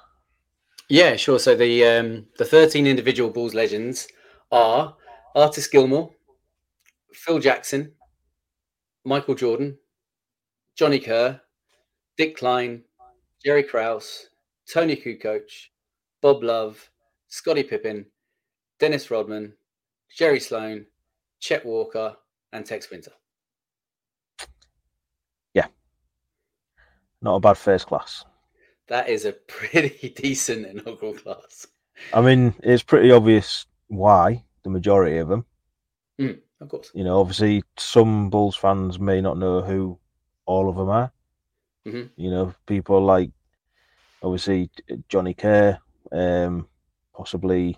[0.89, 1.39] Yeah, sure.
[1.39, 4.07] So the um, the thirteen individual Bulls legends
[4.51, 4.95] are
[5.35, 6.11] Artis Gilmore,
[7.13, 7.93] Phil Jackson,
[9.05, 9.77] Michael Jordan,
[10.75, 11.39] Johnny Kerr,
[12.17, 12.83] Dick Klein,
[13.43, 14.29] Jerry Krause,
[14.71, 15.49] Toni Kukoc,
[16.21, 16.89] Bob Love,
[17.27, 18.05] Scottie Pippen,
[18.79, 19.53] Dennis Rodman,
[20.15, 20.85] Jerry Sloan,
[21.39, 22.15] Chet Walker,
[22.51, 23.11] and Tex Winter.
[25.53, 25.67] Yeah.
[27.21, 28.25] Not a bad first class.
[28.87, 31.67] That is a pretty decent inaugural class.
[32.13, 35.45] I mean, it's pretty obvious why the majority of them.
[36.19, 36.91] Mm, of course.
[36.93, 39.99] You know, obviously, some Bulls fans may not know who
[40.45, 41.11] all of them are.
[41.85, 42.09] Mhm.
[42.15, 43.31] You know, people like
[44.21, 44.69] obviously
[45.09, 45.77] Johnny Kerr,
[46.11, 46.67] um,
[47.13, 47.77] possibly.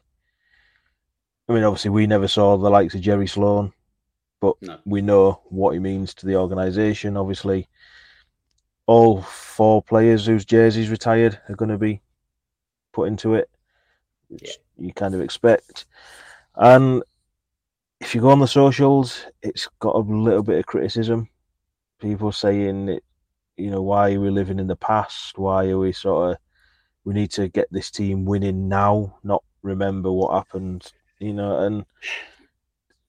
[1.47, 3.71] I mean, obviously, we never saw the likes of Jerry Sloan,
[4.39, 4.79] but No.
[4.85, 7.17] we know what he means to the organisation.
[7.17, 7.67] Obviously,
[8.87, 12.01] all four players whose jerseys retired are going to be
[12.93, 13.49] put into it,
[14.29, 14.43] which
[14.77, 14.85] Yeah.
[14.87, 15.85] you kind of expect.
[16.55, 17.03] And
[18.05, 21.27] if you go on the socials, it's got a little bit of criticism.
[21.99, 22.99] People saying
[23.57, 25.39] you know, why are we living in the past?
[25.39, 26.37] Why are we sort of,
[27.03, 31.83] we need to get this team winning now, not remember what happened, you know, and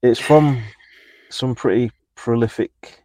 [0.02, 0.62] it's from
[1.28, 3.04] some pretty prolific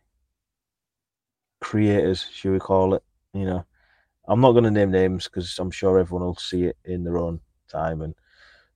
[1.60, 3.04] creators, should we call it?
[3.34, 3.66] You know,
[4.30, 7.18] I'm not going to name names because I'm sure everyone will see it in their
[7.18, 8.02] own time.
[8.02, 8.16] And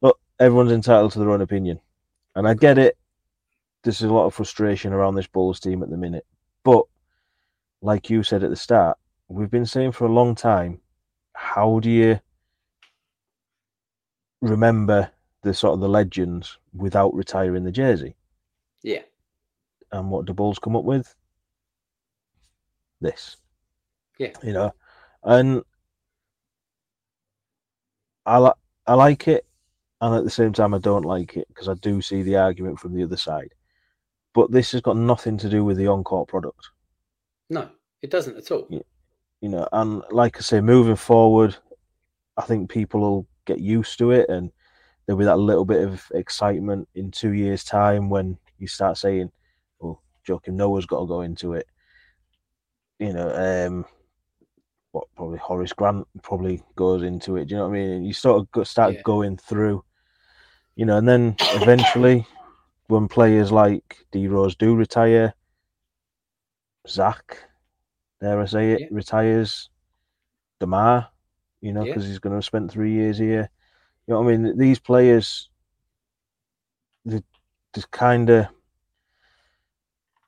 [0.02, 1.80] look, everyone's entitled to their own opinion,
[2.36, 2.98] and I get it.
[3.86, 6.26] There's a lot of frustration around this Bulls team at the minute,
[6.64, 6.84] but
[7.82, 8.98] like you said at the start,
[9.30, 10.82] we've been saying for a long time,
[11.34, 12.20] how do you
[14.42, 15.10] remember
[15.44, 18.16] the sort of the legends without retiring the jersey?
[18.82, 19.04] Yeah.
[19.92, 21.16] and what the Bulls come up with?
[23.02, 23.38] This.
[24.18, 24.32] Yeah.
[24.44, 24.74] You know,
[25.24, 25.64] and
[28.26, 28.52] I li-
[28.88, 29.46] I like it,
[30.02, 32.80] and at the same time I don't like it because I do see the argument
[32.80, 33.54] from the other side.
[34.36, 36.70] But this has got nothing to do with the on-court product,
[37.50, 37.70] No,
[38.02, 38.68] it doesn't at all.
[39.42, 39.68] You know.
[39.72, 41.56] And like I say, moving forward,
[42.38, 44.52] I think people will get used to it, and
[45.06, 49.32] there'll be that little bit of excitement in two years' time when you start saying,
[49.80, 51.68] "Well, Joakim Noah's got to go into it."
[53.00, 53.30] You know,
[53.68, 53.86] um,
[54.92, 57.46] what probably Horace Grant probably goes into it.
[57.46, 57.90] Do you know what I mean?
[57.92, 59.02] And you sort of start Yeah.
[59.04, 59.84] going through,
[60.76, 62.26] you know, and then eventually,
[62.88, 65.34] when players like D Rose do retire,
[66.88, 67.38] Zach,
[68.22, 68.88] dare I say it, Yeah.
[68.92, 69.70] retires,
[70.60, 71.10] DeMar,
[71.62, 71.94] you know, Yeah.
[71.94, 73.50] because he's going to have spent three years here.
[74.06, 74.58] You know what I mean?
[74.58, 75.50] These players,
[77.06, 77.24] they
[77.74, 78.48] just kind of,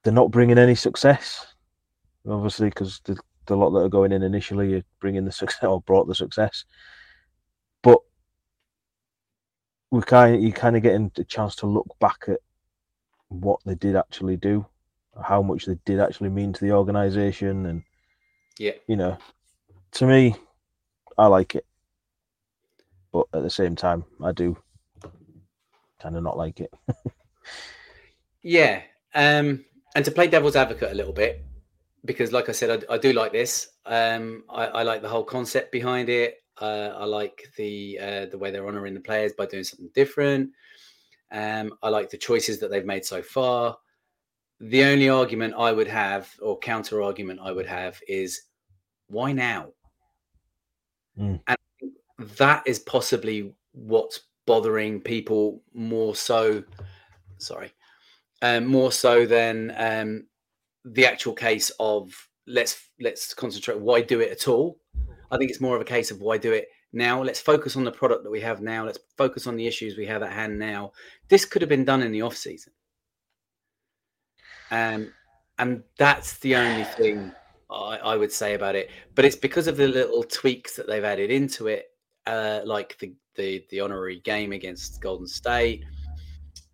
[0.04, 1.54] they're not bringing any success,
[2.28, 5.82] obviously, because the, the lot that are going in initially are bringing the success or
[5.82, 6.66] brought the success.
[7.84, 8.00] But
[9.92, 12.40] we kind you kind of getting a chance to look back at
[13.30, 14.66] what they did actually do,
[15.22, 17.84] how much they did actually mean to the organization, and
[18.58, 18.74] Yeah.
[18.88, 19.18] you know,
[19.92, 20.36] to me,
[21.18, 21.66] I like it,
[23.12, 24.58] but at the same time, I do
[26.00, 26.74] kind of not like it.
[28.44, 28.82] Yeah.
[29.14, 31.44] Um, and to play devil's advocate a little bit,
[32.06, 33.68] because like I said, I, I do like this.
[33.86, 36.36] Um, I, I like the whole concept behind it.
[36.62, 40.52] Uh, I like the uh, the way they're honouring the players by doing something different.
[41.32, 43.78] Um, I like the choices that they've made so far.
[44.60, 48.42] The only argument I would have, or counter argument I would have, is
[49.08, 49.68] why now?
[51.20, 51.40] Mm.
[51.48, 51.58] And
[52.38, 56.64] that is possibly what's bothering people more so.
[57.38, 57.72] Sorry,
[58.42, 60.28] um, more so than um,
[60.86, 62.12] the actual case of
[62.48, 63.80] let's let's concentrate.
[63.80, 64.80] Why do it at all?
[65.30, 67.24] I think it's more of a case of why do it now.
[67.24, 68.86] Let's focus on the product that we have now.
[68.86, 70.92] Let's focus on the issues we have at hand now.
[71.30, 72.74] This could have been done in the off season,
[74.72, 75.14] um,
[75.60, 77.32] and that's the only thing
[77.70, 78.90] I, I would say about it.
[79.16, 81.86] But it's because of the little tweaks that they've added into it,
[82.26, 85.86] uh, like the the the honorary game against Golden State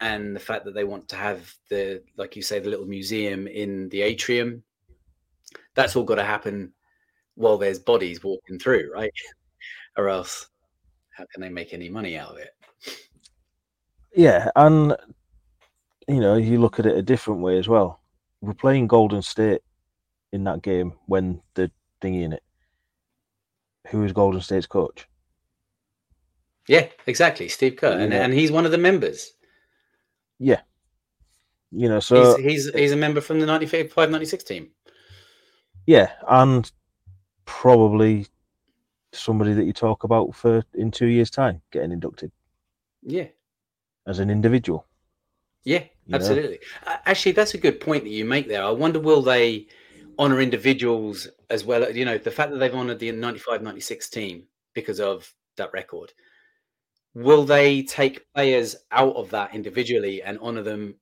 [0.04, 3.48] and the fact that they want to have the like you say the little museum
[3.48, 4.62] in the atrium
[5.76, 6.74] that's all got to happen
[7.36, 9.12] while there's bodies walking through right
[9.98, 10.48] or else
[11.12, 12.50] how can they make any money out of it
[14.16, 14.96] Yeah, and
[16.08, 18.02] you know, you look at it a different way as well.
[18.42, 19.62] We're playing Golden State
[20.34, 22.44] in that game when the thingy in it.
[23.88, 25.08] Who is Golden State's coach?
[26.68, 29.34] yeah exactly steve kerr and, and he's one of the members
[30.40, 30.62] Yeah.
[31.76, 34.70] You know, so he's, he's he's a member from the 95 96 team
[35.86, 36.72] yeah, and
[37.46, 38.28] probably
[39.14, 42.32] somebody that you talk about for in two years' time getting inducted
[43.02, 43.28] yeah
[44.08, 44.86] as an individual.
[45.64, 46.60] Yeah, you absolutely.
[46.86, 48.64] Actually, that's a good point that you make there.
[48.64, 49.68] I wonder will they
[50.20, 51.90] honor individuals as well?
[51.90, 54.44] You know, the fact that they've honored the 95 96 team
[54.74, 56.12] because of that record.
[57.16, 60.96] Will they take players out of that individually and honor them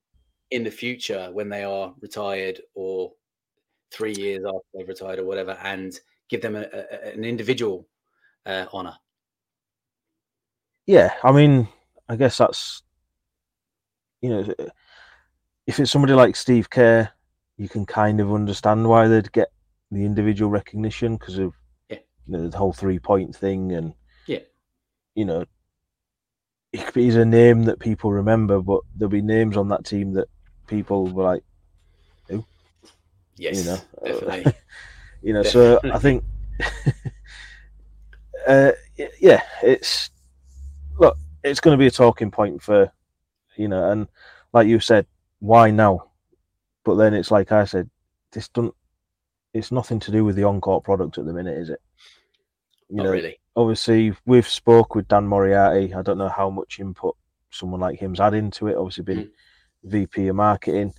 [0.50, 3.12] in the future when they are retired or
[3.90, 5.98] three years after they've retired or whatever and
[6.28, 7.88] give them a, a, an individual
[8.46, 8.96] uh, honor?
[10.86, 11.68] Yeah, I mean,
[12.08, 12.82] I guess that's
[14.20, 14.54] you know,
[15.66, 17.10] if it's somebody like Steve Kerr,
[17.56, 19.48] you can kind of understand why they'd get
[19.90, 21.54] the individual recognition because of
[21.88, 21.98] Yeah.
[22.26, 23.94] you know the whole three point thing and
[24.26, 24.40] Yeah.
[25.14, 25.44] you know,
[26.72, 30.28] he- he's a name that people remember, but there'll be names on that team that
[30.66, 31.44] people were like,
[33.36, 34.54] Yes, you know, definitely.
[35.22, 36.24] You know, so I think,
[38.46, 38.72] uh,
[39.20, 40.10] yeah, it's
[40.98, 42.92] look, it's going to be a talking point for,
[43.56, 44.08] you know, and
[44.52, 45.06] like you said,
[45.40, 46.10] why now?
[46.84, 47.88] But then it's like I said,
[48.32, 48.74] this doesn't.
[49.54, 51.80] It's nothing to do with the on-court product at the minute, is it?
[52.88, 53.38] You Not know, really.
[53.54, 55.92] obviously we've spoke with Dan Moriarty.
[55.94, 57.16] I don't know how much input
[57.50, 58.76] someone like him's had into it.
[58.76, 59.30] Obviously, been
[59.84, 60.94] VP of marketing,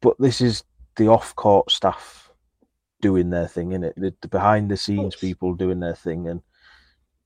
[0.00, 0.62] but this is
[0.96, 2.27] the off-court staff
[3.00, 3.94] doing their thing, in it?
[3.96, 6.42] The, the behind-the-scenes people doing their thing, and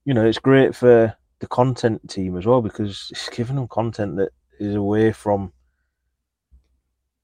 [0.05, 4.15] you know it's great for the content team as well because it's giving them content
[4.17, 5.51] that is away from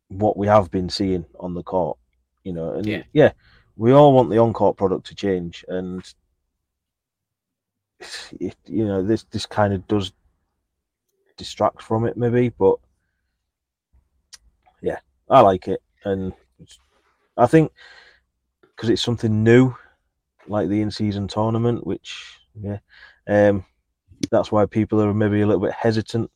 [0.10, 1.98] what we have been seeing on the court.
[2.44, 3.04] You know, and Yeah.
[3.14, 3.32] yeah
[3.76, 6.04] we all want the on-court product to change, and
[8.40, 10.12] it, you know this this kind of does
[11.38, 12.76] distract from it maybe, but
[14.82, 16.34] yeah, I like it, and
[17.38, 17.72] I think
[18.80, 19.76] because it's something new,
[20.48, 22.78] like the in-season tournament, which yeah,
[23.28, 23.66] um,
[24.32, 26.32] that's why people are maybe a little bit hesitant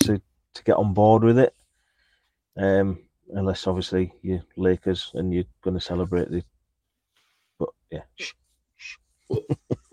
[0.00, 0.20] to
[0.54, 1.54] to get on board with it.
[2.56, 2.98] Um,
[3.30, 6.42] unless obviously you're Lakers and you're going to celebrate the.
[7.60, 8.02] But yeah,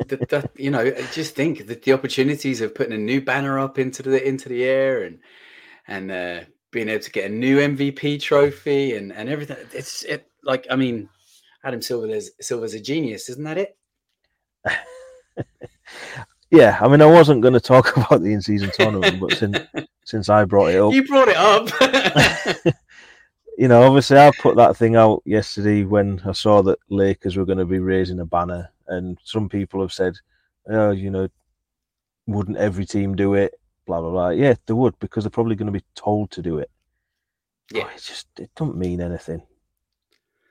[0.08, 3.78] that, that you know, just think that the opportunities of putting a new banner up
[3.78, 5.20] into the into the air and
[5.88, 6.40] and uh,
[6.72, 9.58] being able to get a new MVP trophy and and everything.
[9.72, 11.10] It's it like I mean,
[11.66, 13.78] Adam Silver's Silver's a genius, isn't that it?
[16.52, 16.78] yeah.
[16.80, 19.58] I mean, I wasn't going to talk about the in-season tournament, but since
[20.06, 22.74] since I brought it up, You brought it up.
[23.58, 27.46] you know, obviously I put that thing out yesterday when I saw that Lakers were
[27.46, 30.14] going to be raising a banner, and some people have said,
[30.70, 31.28] "Oh, you know,
[32.28, 33.56] wouldn't every team do it?"
[33.88, 34.30] Blah blah blah.
[34.30, 36.70] Yeah, they would because they're probably going to be told to do it.
[37.72, 37.86] Yeah.
[37.86, 39.42] But it just it doesn't mean anything.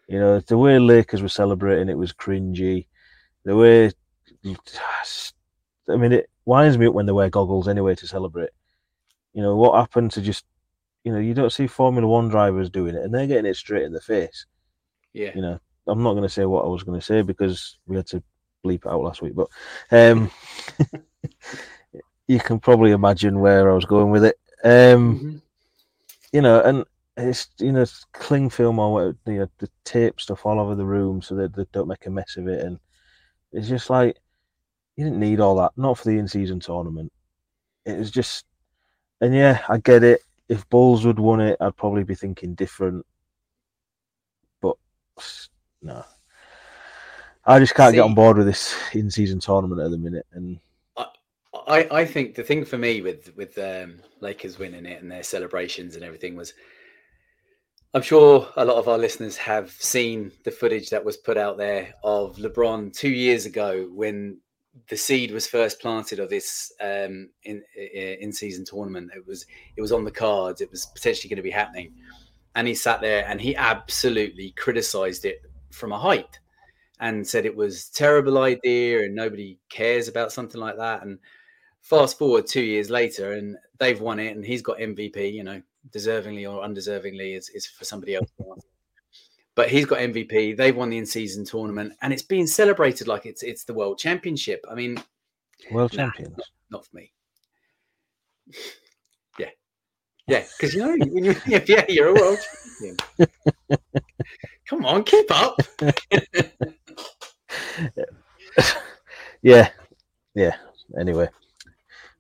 [0.09, 2.87] You know, the way Lakers were celebrating it was cringy.
[3.45, 3.91] The way,
[5.89, 8.51] I mean, it winds me up when they wear goggles anyway to celebrate.
[9.33, 10.45] You know what happened to just
[11.05, 13.85] you know, you don't see Formula One drivers doing it, and they're getting it straight
[13.85, 14.47] in the face.
[15.13, 15.33] yeah.
[15.35, 17.97] You know, I'm not going to say what I was going to say because we
[17.97, 18.23] had to
[18.65, 19.49] bleep it out last week, but
[19.91, 20.31] um,
[22.27, 24.37] you can probably imagine where I was going with it.
[24.65, 25.43] Um, Mhm.
[26.33, 26.85] you know, and
[27.17, 30.85] it's you know it's cling film or you know the tape stuff all over the
[30.85, 32.79] room so that they don't make a mess of it, and
[33.53, 34.17] it's just like
[34.97, 35.73] you didn't need all that.
[35.77, 37.13] Not for the in-season tournament.
[37.85, 38.47] It was just,
[39.21, 40.23] and yeah, I get it.
[40.49, 43.05] If Bulls would won it, I'd probably be thinking different.
[44.61, 44.77] But
[45.83, 46.05] no,
[47.45, 50.27] I just can't get on board with this in-season tournament at the minute.
[50.33, 50.59] And
[51.67, 55.23] I, I think the thing for me with with um, Lakers winning it and their
[55.23, 56.55] celebrations and everything was,
[57.95, 61.59] I'm sure a lot of our listeners have seen the footage that was put out
[61.59, 64.41] there of LeBron two years ago when
[64.89, 69.13] the seed was first planted of this um, in in season tournament.
[69.15, 70.61] It was it was on the cards.
[70.61, 71.95] It was potentially going to be happening,
[72.57, 76.41] and he sat there and he absolutely criticised it from a height
[76.99, 81.19] and said it was terrible idea and nobody cares about something like that and
[81.81, 85.61] fast forward two years later and they've won it and he's got mvp you know
[85.91, 88.31] deservingly or undeservingly is, is for somebody else
[89.55, 93.43] but he's got mvp they've won the in-season tournament and it's being celebrated like it's
[93.43, 94.97] it's the world championship i mean
[95.71, 96.11] world Nah.
[96.11, 96.37] champions.
[96.71, 97.13] not for me
[99.39, 99.51] yeah
[100.27, 102.39] yeah because you know when you, yeah, yeah you're a world
[102.79, 102.97] champion
[104.69, 105.61] come on keep up
[109.43, 109.71] yeah,
[110.35, 110.57] yeah.
[110.99, 111.29] Anyway,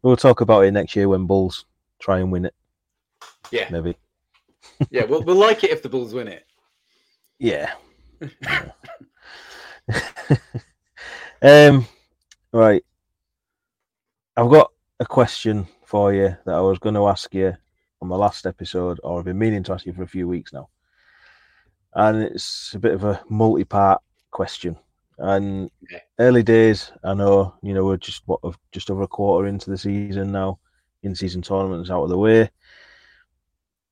[0.02, 1.64] we'll talk about it next year when Bulls
[2.00, 2.54] try and win it.
[3.54, 3.68] Yeah.
[3.70, 3.96] maybe.
[4.90, 6.44] yeah we'll, we'll like it if the bulls win it
[7.38, 7.72] Yeah.
[11.42, 11.86] um.
[12.52, 12.84] Right.
[14.36, 17.54] I've got a question for you that I was going to ask you
[18.00, 20.52] on my last episode, or I've been meaning to ask you for a few weeks
[20.52, 20.68] now,
[21.94, 24.00] and it's a bit of a multi-part
[24.30, 24.76] question.
[25.18, 26.02] And Okay.
[26.18, 29.70] early days, I know you know we're just what of just over a quarter into
[29.70, 30.58] the season now.
[31.02, 32.50] In-season tournaments out of the way.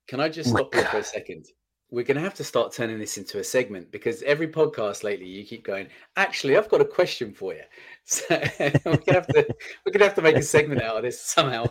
[0.07, 1.45] Can I just stop you for a second?
[1.89, 5.27] We're going to have to start turning this into a segment because every podcast lately
[5.27, 5.87] you keep going.
[6.15, 7.61] Actually, I've got a question for you.
[8.05, 8.25] So
[8.59, 9.45] we're going to have to
[9.85, 11.67] we're going to have to make a segment out of this somehow.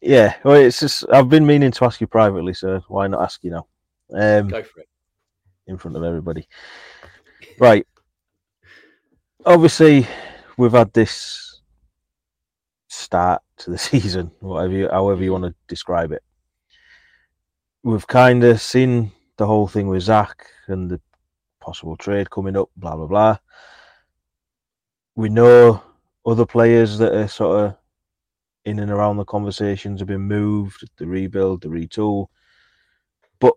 [0.00, 3.42] Yeah, well, it's just I've been meaning to ask you privately, so why not ask
[3.42, 3.66] you now?
[4.12, 4.88] Um, Go for it.
[5.66, 6.46] in front of everybody.
[7.58, 7.84] Right.
[9.44, 10.06] Obviously,
[10.56, 11.60] we've had this
[12.88, 16.22] start to the season, whatever you, however you want to describe it.
[17.86, 21.00] We've kind of seen the whole thing with Zach and the
[21.60, 23.38] possible trade coming up, blah blah blah.
[25.14, 25.80] We know
[26.26, 27.76] other players that are sort of
[28.64, 32.26] in and around the conversations have been moved, the rebuild, the retool.
[33.38, 33.54] But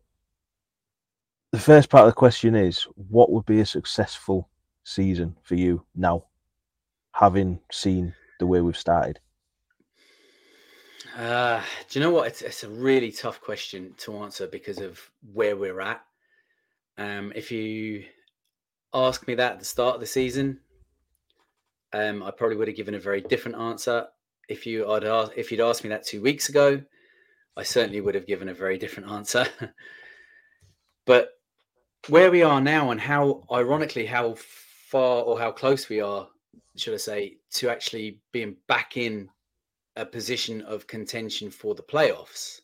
[1.51, 4.47] the first part of the question is what would be a successful
[4.83, 6.25] season for you now,
[7.13, 9.19] having seen the way we've started?
[11.17, 12.27] Uh, do you know what?
[12.27, 14.99] It's, it's a really tough question to answer because of
[15.33, 16.01] where we're at.
[16.97, 18.03] Um, if you
[18.93, 20.59] asked me that at the start of the season,
[21.93, 24.07] um, I probably would have given a very different answer.
[24.47, 24.85] If you
[25.35, 26.81] if you'd asked me that two weeks ago,
[27.55, 29.45] I certainly would have given a very different answer.
[31.05, 31.31] but
[32.07, 36.27] where we are now, and how ironically how far or how close we are,
[36.75, 39.29] should I say, to actually being back in
[39.95, 42.61] a position of contention for the playoffs.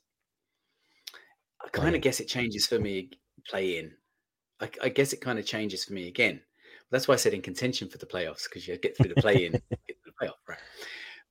[1.64, 3.10] I kind of guess it changes for me
[3.48, 3.92] play in.
[4.62, 6.42] I, I guess it kind of changes for me again.
[6.92, 9.46] That's why I said in contention for the playoffs because you get through the play
[9.46, 9.52] in,
[9.88, 10.60] get the playoff, right?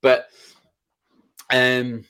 [0.03, 0.29] But
[1.51, 2.05] um,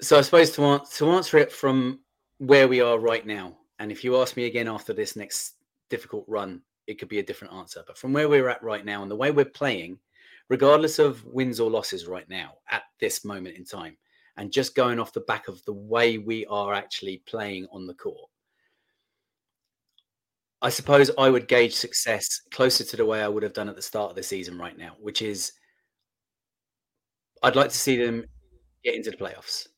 [0.00, 2.00] so I suppose to, an- to answer it from
[2.38, 5.54] where we are right now, and if you ask me again after this next
[5.90, 7.82] difficult run, it could be a different answer.
[7.86, 9.98] But from where we're at right now and the way we're playing,
[10.48, 13.96] regardless of wins or losses right now at this moment in time,
[14.36, 17.94] and just going off the back of the way we are actually playing on the
[17.94, 18.30] court,
[20.62, 23.76] I suppose I would gauge success closer to the way I would have done at
[23.76, 25.52] the start of the season right now, which is
[27.42, 28.24] I'd like to see them
[28.82, 29.68] get into the playoffs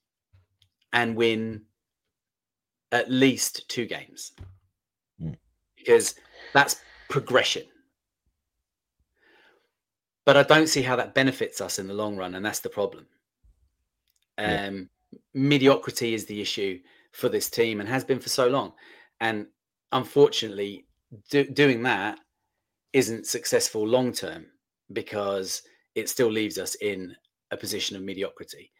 [0.92, 1.62] and win
[2.92, 4.32] at least two games
[5.20, 5.36] Mm.
[5.76, 6.14] because
[6.52, 6.76] that's
[7.08, 7.64] progression.
[10.26, 12.68] But I don't see how that benefits us in the long run, and that's the
[12.68, 13.06] problem.
[14.38, 14.66] Yeah.
[14.66, 14.90] Um,
[15.32, 16.80] Mediocrity is the issue
[17.12, 18.72] for this team and has been for so long.
[19.20, 19.46] And
[19.92, 20.84] unfortunately,
[21.30, 22.18] do, doing that
[22.92, 24.46] isn't successful long term
[24.92, 25.62] because
[25.94, 27.16] it still leaves us in
[27.50, 28.72] a position of mediocrity.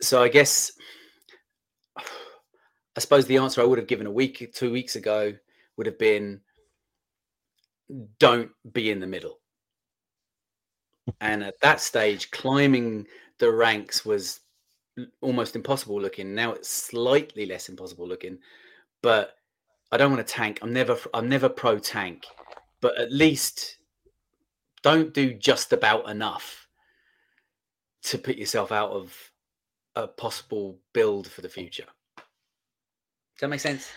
[0.00, 0.72] So I guess
[1.96, 5.34] I suppose the answer I would have given a week, two weeks ago
[5.76, 6.40] would have been
[8.18, 9.38] don't be in the middle.
[11.20, 13.06] And at that stage, climbing
[13.38, 14.40] the ranks was
[15.20, 16.34] almost impossible looking.
[16.34, 18.38] Now it's slightly less impossible looking,
[19.02, 19.36] but
[19.92, 20.58] I don't want to tank.
[20.62, 22.24] I'm never I'm never pro tank,
[22.80, 23.78] but at least
[24.82, 26.68] don't do just about enough
[28.04, 29.16] to put yourself out of
[29.96, 31.86] a possible build for the future.
[32.16, 33.90] Does that make sense?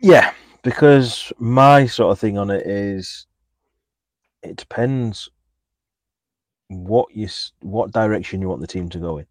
[0.00, 0.32] Yeah,
[0.62, 3.26] because my sort of thing on it is
[4.42, 5.28] it depends
[6.68, 7.28] what you
[7.60, 9.26] what direction you want the team to go in.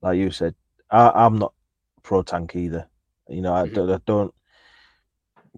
[0.00, 0.54] Like you said,
[0.90, 1.52] I, I'm not
[2.02, 2.88] pro tank either.
[3.28, 3.74] You know, I, Mhm.
[3.74, 4.34] don't, I don't.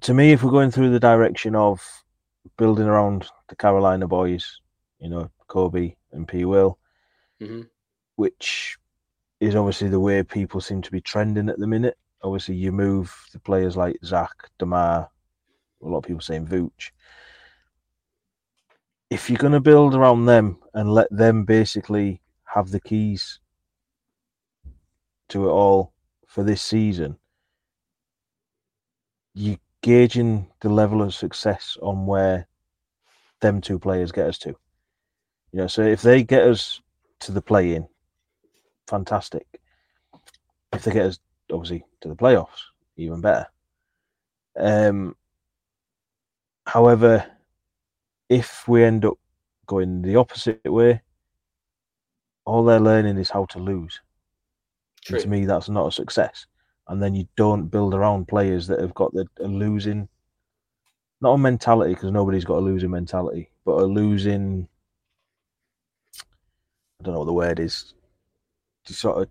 [0.02, 1.82] To me, if we're going through the direction of
[2.56, 4.60] building around the Carolina boys,
[4.98, 6.44] you know, Coby and P.
[6.44, 6.78] Will,
[7.40, 7.68] Mhm.
[8.16, 8.78] which
[9.40, 11.98] is obviously the way people seem to be trending at the minute.
[12.22, 15.10] Obviously, you move the players like Zach, DeMar,
[15.82, 16.90] a lot of people saying Vooch.
[19.10, 23.40] If you're going to build around them and let them basically have the keys
[25.28, 25.92] to it all
[26.26, 27.16] for this season,
[29.34, 32.46] you're gauging the level of success on where
[33.40, 34.50] them two players get us to.
[35.52, 36.80] You know, so if they get us
[37.20, 37.88] to the play in,
[38.86, 39.46] fantastic.
[40.72, 41.18] If they get us
[41.50, 42.60] obviously to the playoffs,
[42.96, 43.46] even better.
[44.56, 45.16] Um,
[46.66, 47.26] however,
[48.30, 49.18] if we end up
[49.66, 51.02] going the opposite way,
[52.46, 54.00] all they're learning is how to lose.
[55.08, 56.46] And to me, that's not a success.
[56.88, 60.08] And then you don't build around players that have got the a losing,
[61.20, 64.68] not a mentality because nobody's got a losing mentality, but a losing.
[67.00, 67.94] I don't know what the word is.
[68.86, 69.28] Just sort of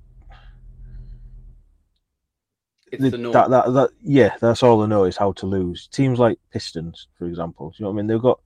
[3.11, 5.87] the- that, that that yeah, that's all they know is how to lose.
[5.87, 8.07] Teams like Pistons, for example, you know what I mean?
[8.07, 8.39] They've got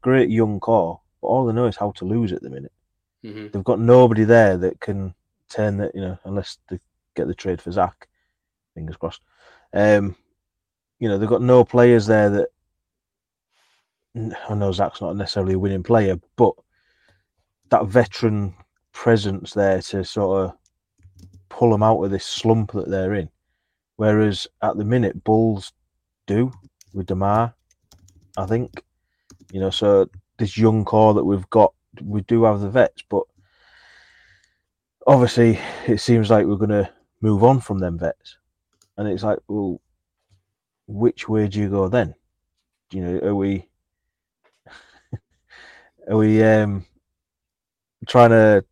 [0.00, 2.72] great young core, but all they know is how to lose at the minute.
[3.24, 3.52] Mhm.
[3.52, 5.14] They've got nobody there that can
[5.48, 6.78] turn that, you know, unless they
[7.14, 8.08] get the trade for Zach.
[8.74, 9.22] Fingers crossed.
[9.72, 10.16] Um,
[10.98, 12.48] you know, they've got no players there that.
[14.48, 16.54] I know Zach's not necessarily a winning player, but
[17.68, 18.54] that veteran
[18.92, 20.56] presence there to sort of
[21.48, 23.30] pull them out of this slump that they're in.
[23.96, 25.72] Whereas at the minute, Bulls
[26.26, 26.50] do
[26.92, 27.54] with DeMar,
[28.36, 28.82] I think.
[29.52, 33.24] You know, so this young core that we've got, we do have the vets, but
[35.06, 36.90] obviously it seems like we're going to
[37.20, 38.38] move on from them vets.
[38.96, 39.80] And it's like, well,
[40.86, 42.14] which way do you go then?
[42.92, 43.68] You know, are we
[46.08, 46.84] are we um
[48.06, 48.64] trying to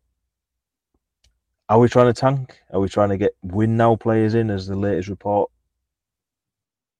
[1.69, 2.59] are we trying to tank?
[2.71, 5.49] Are we trying to get win now players in as the latest report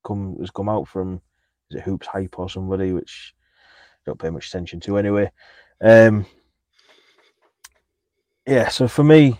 [0.06, 1.22] come has come out from
[1.70, 3.34] is it Hoops Hype or somebody, which
[4.06, 5.32] don't pay much attention to anyway.
[5.82, 6.26] Um
[8.45, 9.39] yeah, so for me,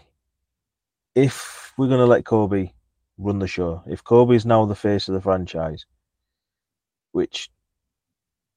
[1.16, 2.74] if we're gonna let Coby
[3.18, 5.86] run the show, if Coby is now the face of the franchise,
[7.12, 7.50] which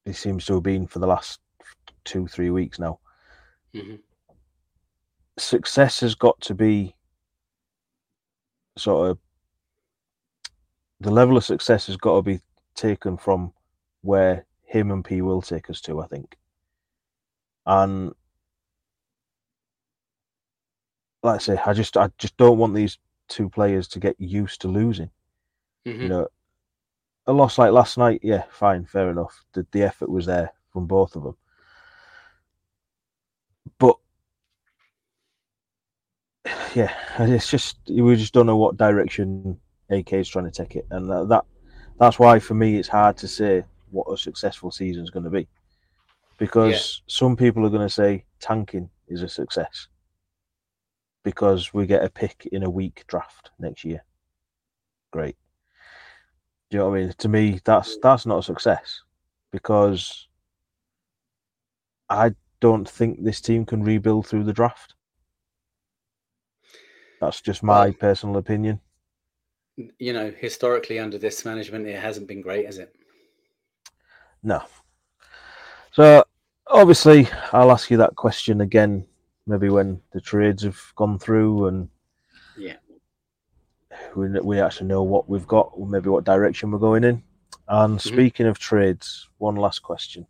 [0.05, 1.39] he seems to have been for the last
[2.03, 2.99] two, three weeks now,
[3.73, 3.99] Mhm.
[5.37, 6.95] success has got to be
[8.77, 9.19] sort of
[10.99, 12.39] the level of success has got to be
[12.75, 13.53] taken from
[14.01, 16.37] where him and P will take us to, I think.
[17.65, 18.13] And
[21.21, 22.97] like I say, I just I just don't want these
[23.29, 25.09] two players to get used to losing.
[25.85, 26.01] Mhm.
[26.01, 26.27] You know,
[27.27, 29.43] a loss like last night, yeah, fine, fair enough.
[29.53, 31.37] The the effort was there from both of them.
[33.79, 33.97] But
[36.75, 39.59] yeah, it's just we just don't know what direction
[39.89, 41.45] AK is trying to take it, and that, that
[41.99, 43.63] that's why for me it's hard to say
[43.93, 45.47] what a successful season is going to be,
[46.37, 49.87] because some people are going to say tanking is a success
[51.23, 54.03] because we get a pick in a weak draft next year.
[55.11, 55.37] Great.
[56.69, 57.13] Do you know what I mean?
[57.17, 59.01] To me, that's that's not a success
[59.51, 60.27] because
[62.09, 64.95] I don't think this team can rebuild through the draft.
[67.21, 68.81] That's just my personal opinion.
[69.97, 72.93] You know, historically under this management, it hasn't been great, has it?
[74.43, 74.61] No.
[75.91, 76.23] So
[76.67, 79.05] obviously, I'll ask you that question again,
[79.47, 81.89] maybe when the trades have gone through and
[82.55, 82.77] Yeah.
[84.15, 87.23] we we actually know what we've got, or maybe what direction we're going in.
[87.67, 88.01] And Mhm.
[88.01, 90.27] speaking of trades, one last question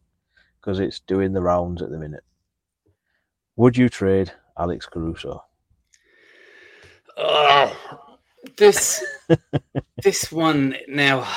[0.59, 2.24] because it's doing the rounds at the minute.
[3.57, 5.43] Would you trade Alex Caruso?
[7.18, 8.18] Oh,
[8.57, 9.03] this
[10.03, 11.28] this one now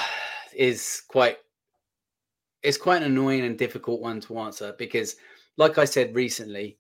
[0.55, 1.39] is quite
[2.63, 5.17] it's quite an annoying and difficult one to answer because,
[5.57, 6.79] like I said recently,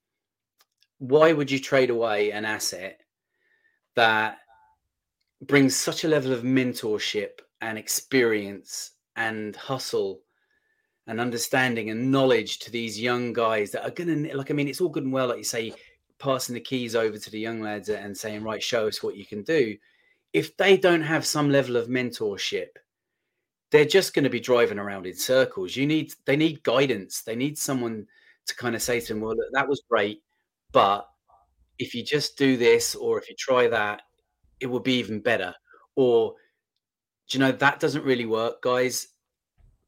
[0.99, 3.01] why would you trade away an asset
[3.95, 4.39] that
[5.43, 10.20] brings such a level of mentorship and experience and hustle
[11.07, 14.81] and understanding and knowledge to these young guys that are gonna like I mean it's
[14.81, 15.72] all good and well like you say
[16.18, 19.27] passing the keys over to the young lads and saying right show us what you
[19.27, 19.77] can do.
[20.33, 22.68] If they don't have some level of mentorship
[23.77, 25.77] they're just going to be driving around in circles.
[25.77, 27.20] You need they need guidance.
[27.20, 28.07] They need someone
[28.47, 30.22] to kind of say to them well that was great
[30.72, 31.05] but
[31.79, 34.03] if you just do this or if you try that
[34.61, 35.53] it will be even better.
[35.95, 36.35] Or
[37.29, 39.09] do you know that doesn't really work guys.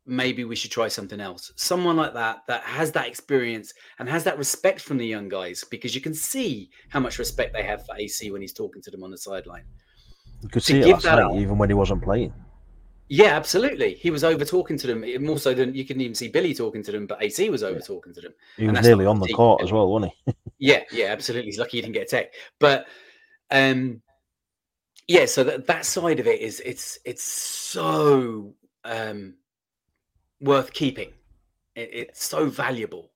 [0.04, 1.50] Maybe we should try something else.
[1.56, 5.64] Someone like that that has that experience and has that respect from the young guys
[5.70, 8.90] because you can see how much respect they have for AC when he's talking to
[8.90, 9.64] them on the sideline.
[10.42, 12.34] You could see it last that night, up- even when he wasn't playing.
[13.08, 13.94] Yeah absolutely.
[13.94, 16.54] He was over talking to them eh, more so than you can even see Billy
[16.54, 18.34] talking to them but AC was over talking to them.
[18.56, 20.34] He was nearly on the court as well, wasn't he?
[20.58, 21.46] yeah yeah absolutely.
[21.46, 22.34] He's lucky he didn't get a tech.
[22.58, 22.86] But
[23.50, 24.02] um
[25.06, 28.54] yeah so that, that side of it is it's it's so
[28.84, 29.34] um
[30.40, 31.12] worth keeping.
[31.74, 33.10] It, it's so valuable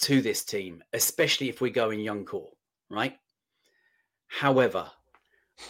[0.00, 2.50] to this team especially if we go in young core
[2.90, 3.16] right?
[4.26, 4.90] However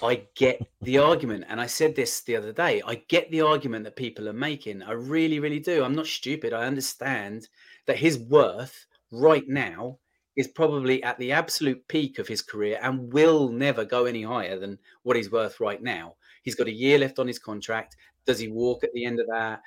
[0.02, 3.84] i get the argument and i said this the other day i get the argument
[3.84, 7.48] that people are making i really really do i'm not stupid i understand
[7.86, 9.98] that his worth right now
[10.36, 14.58] is probably at the absolute peak of his career and will never go any higher
[14.58, 16.14] than what he's worth right now.
[16.42, 17.96] He's got a year left on his contract.
[18.26, 19.60] Does he walk at the end of that?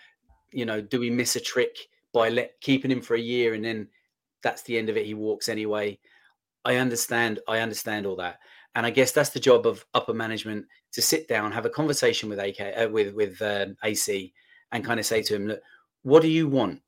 [0.52, 1.78] You know, do we miss a trick
[2.14, 3.88] by let, keeping him for a year and then
[4.42, 5.06] that's the end of it?
[5.06, 6.00] He walks anyway.
[6.66, 7.40] I understand.
[7.48, 8.40] I understand all that,
[8.76, 12.30] and I guess that's the job of upper management to sit down, have a conversation
[12.30, 14.34] with AK uh, with with um, AC,
[14.72, 15.62] and kind of say to him, look,
[16.04, 16.82] what do you want?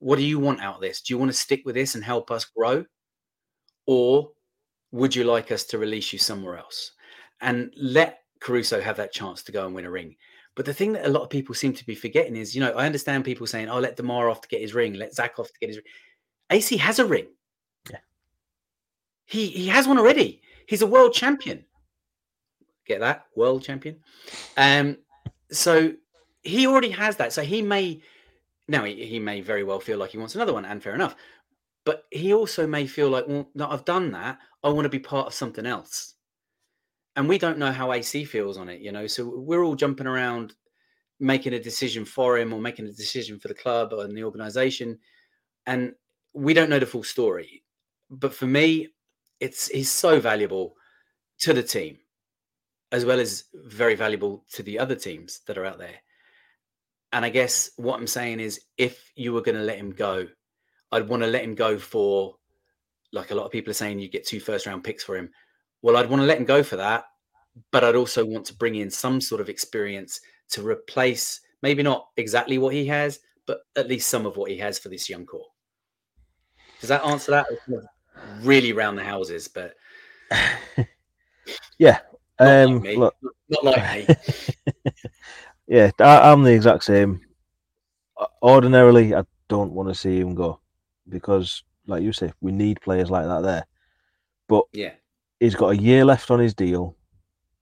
[0.00, 1.00] What do you want out of this?
[1.00, 2.84] Do you want to stick with this and help us grow?
[3.86, 4.30] Or
[4.92, 6.92] would you like us to release you somewhere else?
[7.40, 10.16] And let Caruso have that chance to go and win a ring.
[10.54, 12.72] But the thing that a lot of people seem to be forgetting is, you know,
[12.72, 15.46] I understand people saying, oh, let DeMar off to get his ring, let Zach off
[15.46, 15.86] to get his ring.
[16.50, 17.28] AC has a ring.
[17.90, 17.98] Yeah.
[19.24, 20.42] He he has one already.
[20.68, 21.64] He's a world champion.
[22.86, 23.24] Get that?
[23.34, 23.96] World champion.
[24.58, 24.98] Um,
[25.50, 25.94] so
[26.42, 27.32] he already has that.
[27.32, 28.02] So he may
[28.68, 31.16] now he, he may very well feel like he wants another one, and fair enough.
[31.86, 34.38] But he also may feel like, well, no, I've done that.
[34.62, 36.16] I want to be part of something else.
[37.16, 39.06] And we don't know how AC feels on it, you know.
[39.06, 40.54] So we're all jumping around
[41.18, 44.98] making a decision for him or making a decision for the club and the organization.
[45.66, 45.94] And
[46.34, 47.64] we don't know the full story.
[48.10, 48.88] But for me,
[49.40, 50.74] it's he's so valuable
[51.40, 51.98] to the team,
[52.92, 56.00] as well as very valuable to the other teams that are out there.
[57.12, 60.26] And I guess what I'm saying is if you were going to let him go,
[60.92, 62.36] I'd want to let him go for
[63.12, 65.30] like a lot of people are saying you get two first round picks for him.
[65.82, 67.04] Well, I'd want to let him go for that,
[67.72, 70.20] but I'd also want to bring in some sort of experience
[70.50, 74.58] to replace maybe not exactly what he has, but at least some of what he
[74.58, 75.46] has for this young core.
[76.80, 77.46] Does that answer that?
[78.42, 79.74] Really round the houses, but
[81.78, 81.98] yeah.
[82.40, 82.96] not Um, like me.
[82.96, 83.14] look,
[83.48, 84.08] Not like me.
[85.68, 87.20] yeah, I, I'm the exact same.
[88.42, 90.60] Ordinarily, I don't want to see him go
[91.08, 93.66] because, like you say, we need players like that there.
[94.48, 94.92] But Yeah.
[95.40, 96.96] he's got a year left on his deal,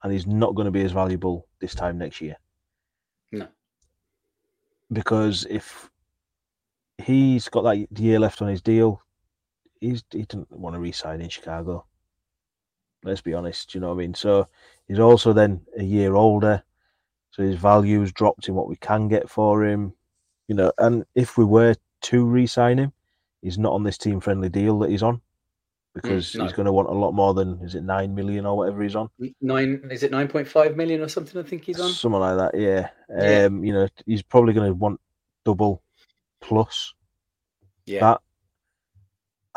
[0.02, 2.36] and he's not going to be as valuable this time next year.
[3.32, 3.48] No.
[4.92, 5.90] Because if
[6.98, 9.02] he's got that year left on his deal,
[9.80, 11.84] he's he didn't want to re-sign in Chicago.
[13.04, 14.14] Let's be honest, you know what I mean.
[14.14, 14.48] So
[14.88, 16.62] he's also then a year older,
[17.30, 19.92] so his value's dropped in what we can get for him,
[20.48, 20.72] you know.
[20.78, 22.92] And if we were to re-sign him,
[23.42, 25.20] he's not on this team-friendly deal that he's on
[25.94, 26.44] because no.
[26.44, 28.96] he's going to want a lot more than is it nine million or whatever he's
[28.96, 29.08] on.
[29.40, 31.40] Nine is it nine point five million or something?
[31.40, 31.90] I think he's on.
[31.90, 32.90] Something like that, yeah.
[33.08, 33.44] Yeah.
[33.44, 35.00] Um, you know, he's probably going to want
[35.44, 35.82] double
[36.40, 36.92] plus
[37.86, 38.00] Yeah.
[38.00, 38.20] that,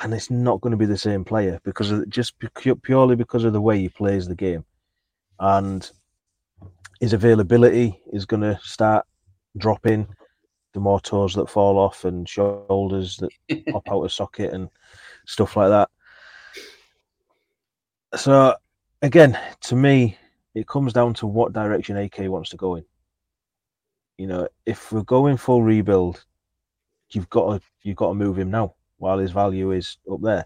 [0.01, 2.35] and it's not going to be the same player because of, just
[2.83, 4.63] purely because of the way he plays the game,
[5.39, 5.91] and
[6.99, 9.05] his availability is going to start
[9.57, 10.07] dropping.
[10.73, 14.69] The more toes that fall off and shoulders that pop out of socket and
[15.25, 15.89] stuff like that.
[18.19, 18.55] So
[19.01, 20.17] again, to me,
[20.53, 22.85] it comes down to what direction AK wants to go in.
[24.19, 26.23] You know, if we're going full rebuild,
[27.11, 30.45] you've got to you've got to move him now while his value is up there.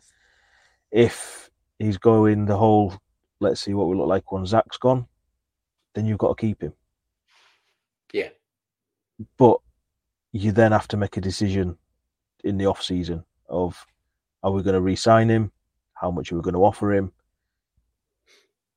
[0.92, 2.94] If he's going the whole,
[3.40, 5.08] let's see what we look like when Zach's gone,
[5.94, 6.74] then you've got to keep him.
[8.14, 8.30] Yeah.
[9.38, 9.58] But
[10.32, 11.78] you then have to make a decision
[12.44, 13.86] in the off season of
[14.44, 15.52] are we going to re-sign him?
[15.94, 17.12] How much are we going to offer him?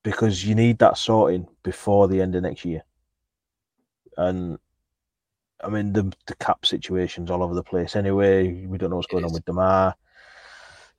[0.02, 2.84] Because you need that sorting before the end of next year.
[4.16, 4.58] And
[5.62, 8.66] I mean the the cap situation's all over the place anyway.
[8.66, 9.94] We don't know what's going on with DeMar.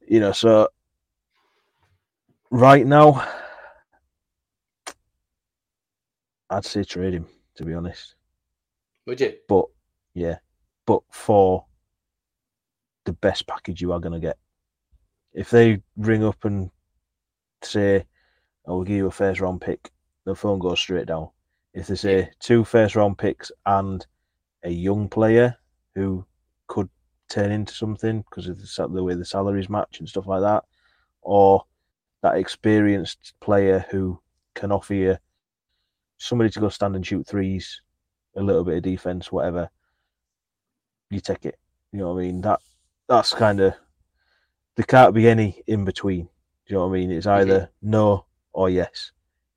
[0.08, 0.70] You know, so
[2.50, 3.28] right now
[6.50, 8.16] I'd say trade him, to be honest.
[9.06, 9.34] Would you?
[9.48, 9.66] But
[10.14, 10.38] yeah,
[10.86, 11.66] but for
[13.06, 14.38] the best package you are going to get.
[15.34, 16.72] If they ring up and
[17.62, 18.06] say,
[18.66, 19.92] oh, "I will give you a first round pick,"
[20.26, 21.30] the phone goes straight down.
[21.74, 24.06] If they say two first round picks and
[24.64, 25.56] a young player
[25.96, 26.26] who
[26.68, 26.90] could
[27.30, 30.64] turn into something because of the, the way the salaries match and stuff like that,
[31.22, 31.64] or
[32.22, 34.20] that experienced player who
[34.56, 35.18] can offer you
[36.18, 37.82] somebody to go stand and shoot threes,
[38.36, 39.70] a little bit of defense, whatever,
[41.10, 41.58] you take it.
[41.92, 42.42] You know what I mean?
[42.42, 42.60] That
[43.08, 43.74] that's kind of
[44.76, 46.26] there can't be any in between.
[46.26, 46.30] Do
[46.74, 47.12] you know what I mean?
[47.12, 49.12] It's either no or yes.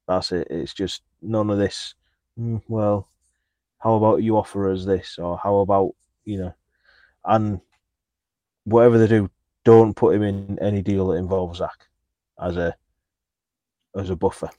[0.06, 0.46] That's it.
[0.50, 1.94] It's just none of this.
[2.38, 3.08] "Mm, well,
[3.80, 6.54] how about you offer us this, or how about you know,
[7.24, 7.60] and
[8.64, 9.30] whatever they do,
[9.64, 11.88] don't put him in any deal that involves Zach
[12.40, 12.74] as a
[13.96, 14.50] as a buffer.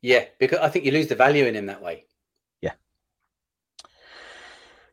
[0.00, 2.04] Yeah, because I think you lose the value in him that way.
[2.60, 2.72] Yeah,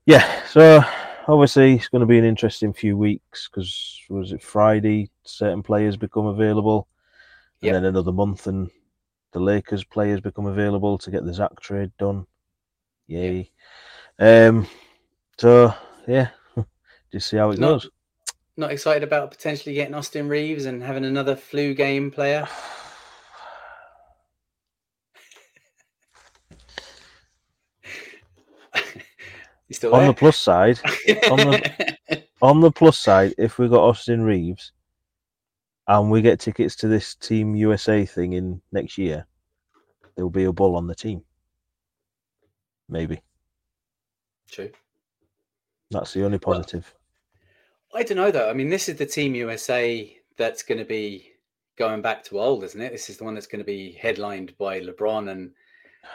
[0.06, 0.82] yeah so
[1.28, 5.10] obviously it's going to be an interesting few weeks because was it Friday?
[5.24, 6.88] Certain players become available,
[7.62, 7.74] and Yep.
[7.74, 8.70] then another month, and
[9.32, 12.26] the Lakers players become available to get the Zach trade done.
[13.08, 13.52] Yay!
[14.20, 14.68] Um,
[15.38, 15.74] so
[16.08, 16.30] yeah,
[17.12, 17.90] just see how it Not- goes.
[18.58, 22.48] Not excited about potentially getting Austin Reaves and having another flu game player.
[29.72, 30.08] still On there?
[30.08, 30.80] the plus side,
[31.32, 31.62] on
[32.42, 34.72] on the plus side, if we got Austin Reaves,
[35.88, 39.28] and we get tickets to this Team USA thing in next year,
[40.16, 41.22] there'll be a bull on the team.
[42.90, 43.20] Maybe
[44.52, 44.70] True.
[45.92, 46.94] that's the only Well, positive.
[47.94, 48.50] I don't know though.
[48.50, 51.32] I mean, this is the Team USA that's going to be
[51.78, 52.92] going back to old, isn't it?
[52.92, 55.52] This is the one that's going to be headlined by LeBron and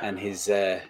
[0.01, 0.81] and his uh,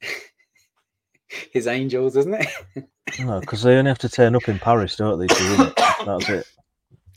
[1.52, 2.88] his Angels, isn't it?
[3.18, 5.26] No, because they only have to turn up in Paris, don't they?
[5.26, 5.74] To win it.
[6.06, 6.46] That's it.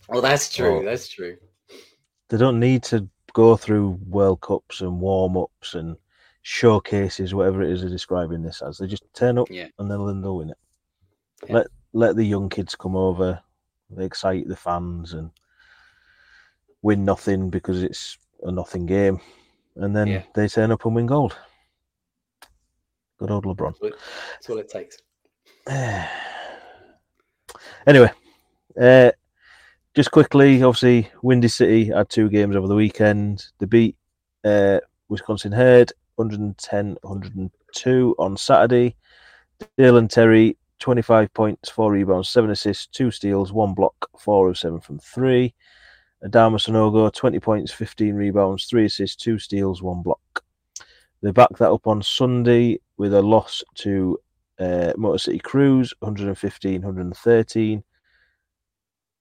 [0.10, 0.76] well, that's true.
[0.78, 1.38] Well, that's true.
[2.30, 5.96] They don't need to go through World Cups and warm ups and
[6.44, 8.78] showcases, whatever it is they're describing this as.
[8.78, 9.68] They just turn up Yeah.
[9.80, 10.58] and they'll, they'll win it.
[11.48, 11.56] Yeah.
[11.56, 13.40] Let let the young kids come over,
[13.90, 15.30] they excite the fans and
[16.82, 19.20] win nothing because it's a nothing game,
[19.76, 20.24] and then Yeah.
[20.36, 21.36] they turn up and win gold.
[23.20, 23.76] Good old LeBron.
[23.82, 24.98] That's all it takes.
[27.88, 28.12] anyway,
[28.82, 29.12] uh,
[29.94, 33.46] just quickly, obviously, Windy City had two games over the weekend.
[33.60, 33.96] They beat
[34.44, 34.80] uh,
[35.10, 38.96] Wisconsin Herd 110 102 on Saturday.
[39.78, 44.80] Dalen Terry, 25 points, four rebounds, seven assists, two steals, one block, four of seven
[44.80, 45.54] from three.
[46.24, 50.44] Adama Sanogo, 20 points, 15 rebounds, three assists, two steals, one block.
[51.22, 54.18] They backed that up on Sunday with a loss to
[54.60, 57.84] uh, Motor City Cruise, 115, 113.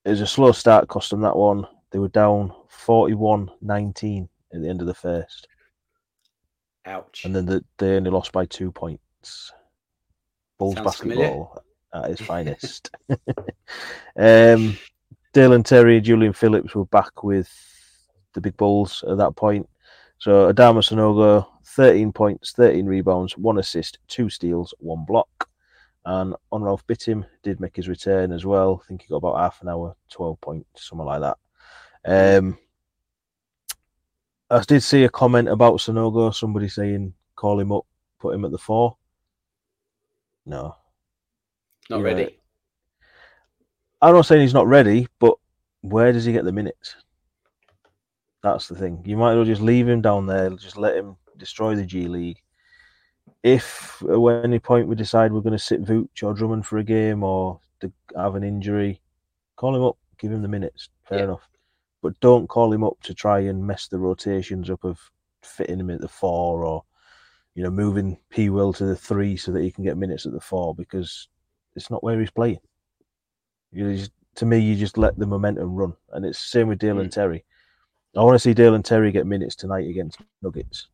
[0.05, 1.67] It was a slow start, cost them that one.
[1.91, 5.47] They were down 41 19 at the end of the first.
[6.87, 7.25] Ouch.
[7.25, 9.53] And then the, they only lost by two points.
[10.59, 11.29] Bulls Sounds familiar.
[11.29, 11.65] basketball
[11.95, 12.91] at its finest.
[14.17, 14.77] um,
[15.33, 17.51] Dalen Terry and Julian Phillips were back with
[18.35, 19.69] the big Bulls at that point.
[20.19, 25.49] So Adama Sanogo, 13 points, 13 rebounds, one assist, two steals, one block.
[26.05, 28.83] And Onuralp Bitim did make his return as well.
[28.83, 31.39] I think he got about half an hour, 12 points, something like that.
[32.05, 32.59] Um,
[34.53, 37.87] I did see a comment about Sanogo, somebody saying call him up,
[38.21, 38.97] put him at the four.
[40.45, 40.77] No.
[41.89, 42.05] Not yeah.
[42.05, 42.39] ready.
[44.03, 45.37] I'm not saying he's not ready, but
[45.81, 46.97] where does he get the minutes?
[48.43, 49.03] That's the thing.
[49.07, 52.07] You might as well just leave him down there, just let him destroy the G
[52.07, 52.43] League.
[53.43, 56.85] If at any point we decide we're going to sit Vooch or Drummond for a
[56.85, 57.59] game or
[58.17, 59.01] have an injury,
[59.57, 60.91] call him up, give him the minutes.
[61.09, 61.25] Fair Yeah.
[61.25, 61.49] enough.
[62.03, 64.99] But don't call him up to try and mess the rotations up of
[65.43, 66.83] fitting him at the four or,
[67.55, 70.33] you know, moving P Will to the three so that he can get minutes at
[70.33, 71.29] the four because
[71.77, 72.59] it's not where he's playing.
[73.71, 76.79] You just, to me, you just let the momentum run, and it's the same with
[76.79, 77.11] Dalen hmm.
[77.11, 77.45] Terry.
[78.17, 80.89] I want to see Dalen Terry get minutes tonight against Nuggets,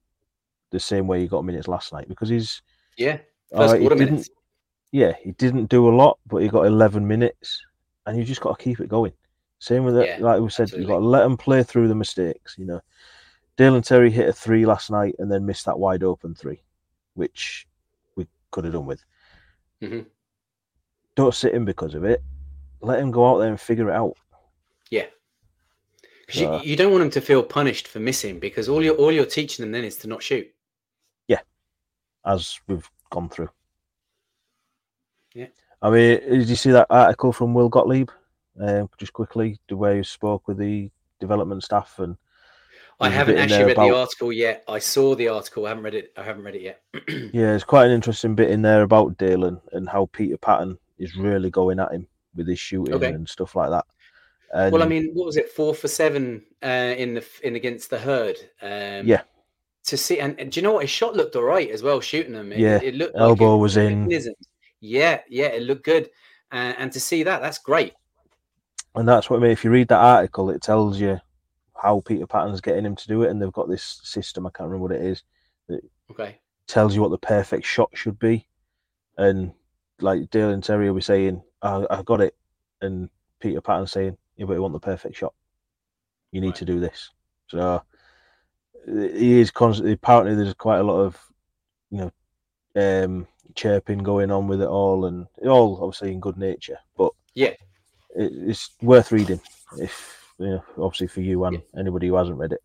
[0.70, 2.62] the same way he got minutes last night because he's
[2.96, 3.18] Yeah.
[3.50, 4.30] First right, he quarter didn't- minutes.
[4.92, 7.60] yeah, he didn't do a lot, but he got 11 minutes,
[8.06, 9.12] and you just got to keep it going.
[9.58, 11.94] Same with that, Yeah, like we said, you've got to let them play through the
[11.94, 12.54] mistakes.
[12.58, 12.80] You know,
[13.56, 16.62] Dalen Terry hit a three last night and then missed that wide open three,
[17.14, 17.66] which
[18.14, 19.04] we could have done with.
[19.82, 20.06] Mhm.
[21.16, 22.22] Don't sit him because of it.
[22.80, 24.16] Let him go out there and figure it out.
[24.90, 25.06] Yeah.
[26.28, 28.94] 'Cause Uh, you, you don't want them to feel punished for missing because all you're
[28.94, 30.46] all you're teaching them then is to not shoot.
[31.26, 31.40] Yeah,
[32.24, 33.50] as we've gone through.
[35.34, 35.46] Yeah.
[35.82, 38.10] I mean, did you see that article from Will Gottlieb?
[38.60, 40.90] Um, just quickly, the way you spoke with the
[41.20, 42.16] development staff and
[43.00, 44.64] I haven't actually read the article yet.
[44.66, 45.66] I saw the article.
[45.66, 46.12] I haven't read it.
[46.16, 46.80] I haven't read it yet.
[47.32, 51.16] yeah, it's quite an interesting bit in there about Dalen and how Peter Patton is
[51.16, 53.12] really going at him with his shooting Okay.
[53.12, 53.84] and stuff like that.
[54.52, 55.50] And well, I mean, what was it?
[55.50, 58.36] Four for seven uh, in the in against the herd.
[58.62, 59.22] Um, Yeah.
[59.84, 60.82] To see, and, and do you know what?
[60.82, 62.50] His shot looked all right as well, shooting them.
[62.52, 64.00] It, Yeah, it looked elbow it- was in.
[64.00, 64.36] mechanisms.
[64.80, 66.10] Yeah, yeah, it looked good,
[66.50, 67.94] and, and to see that, that's great.
[68.98, 69.52] And that's what I mean.
[69.52, 71.20] If you read that article, it tells you
[71.80, 74.44] how Peter Patton's getting him to do it, and they've got this system.
[74.44, 75.22] I can't remember what it is.
[76.10, 76.40] Okay.
[76.66, 78.48] tells you what the perfect shot should be.
[79.16, 79.52] And
[80.00, 82.34] like Dalen Terry will be saying, I, I got it.
[82.80, 83.08] And
[83.40, 85.32] Peter Patton saying, Yeah, but you want the perfect shot.
[86.32, 86.56] You need Right.
[86.56, 87.10] to do this.
[87.46, 87.82] So
[88.86, 91.16] he is constantly, apparently, there's quite a lot of,
[91.90, 96.78] you know, um, chirping going on with it all, and all obviously in good nature.
[96.96, 97.54] But Yeah.
[98.18, 99.40] It, it's worth reading
[99.78, 102.62] if, you know, obviously for you and anybody who hasn't read it.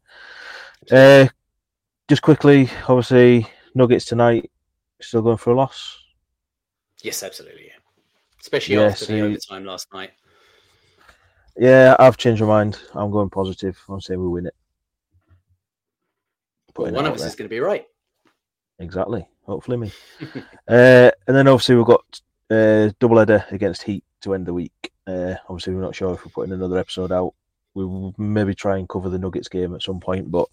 [0.92, 1.28] Uh,
[2.10, 4.52] just quickly, obviously, Nuggets tonight
[5.02, 5.98] still going for a loss.
[7.02, 7.66] Yes, absolutely.
[7.68, 7.80] Yeah.
[8.42, 10.12] Especially Yeah, after see- the overtime last night.
[11.58, 12.80] Yeah, I've changed my mind.
[12.96, 13.80] I'm going positive.
[13.88, 14.56] I'm saying we win it.
[16.76, 17.28] Well, Putting it one of us there.
[17.28, 17.86] is going to be right.
[18.80, 19.28] Exactly.
[19.46, 19.92] Hopefully me.
[20.68, 24.92] uh, and then obviously we've got uh, double header against Heat to end the week.
[25.06, 27.34] Uh, obviously we're not sure if we're putting another episode out.
[27.74, 30.48] We will maybe try and cover the Nuggets game at some point, but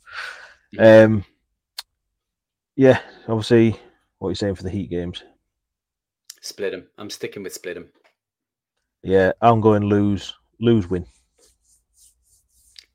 [0.79, 1.25] um,
[2.77, 3.79] yeah, obviously
[4.19, 5.23] what are you saying for the Heat games?
[6.41, 6.87] Split them.
[6.97, 7.89] I'm sticking with split them.
[9.03, 11.07] Yeah, I'm going lose, lose, win.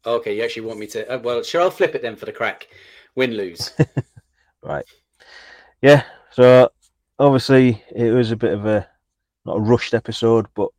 [0.06, 1.16] Okay, you actually want me to?
[1.16, 1.62] Uh, well, sure.
[1.62, 2.68] I'll flip it then for the crack.
[3.16, 3.72] Win lose.
[4.66, 4.86] Right.
[5.84, 6.04] Yeah.
[6.32, 6.72] So
[7.20, 8.90] obviously it was a bit of a
[9.46, 10.70] not a rushed episode, but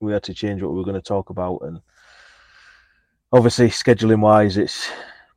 [0.00, 1.80] we had to change what we were going to talk about, and
[3.32, 4.88] obviously scheduling wise, it's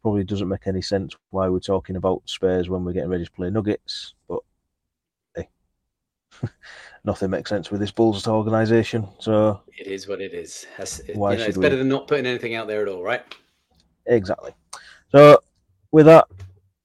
[0.02, 3.32] probably doesn't make any sense why we're talking about Spurs when we're getting ready to
[3.32, 4.40] play Nuggets, but
[5.36, 5.50] hey,
[7.04, 9.08] nothing makes sense with this Bulls organisation.
[9.20, 10.66] So it is what it is.
[11.14, 11.62] why you know, it's we...
[11.62, 13.24] better than not putting anything out there at all, right?
[14.06, 14.52] Exactly.
[15.12, 15.40] So
[15.92, 16.28] with that,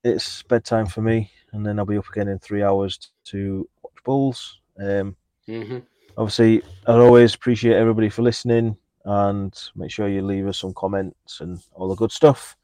[0.03, 4.03] it's bedtime for me, and then I'll be up again in three hours to watch
[4.03, 4.59] Bulls.
[4.79, 5.15] Um,
[5.47, 5.79] mm-hmm.
[6.17, 11.41] Obviously, I always appreciate everybody for listening, and make sure you leave us some comments
[11.41, 12.55] and all the good stuff.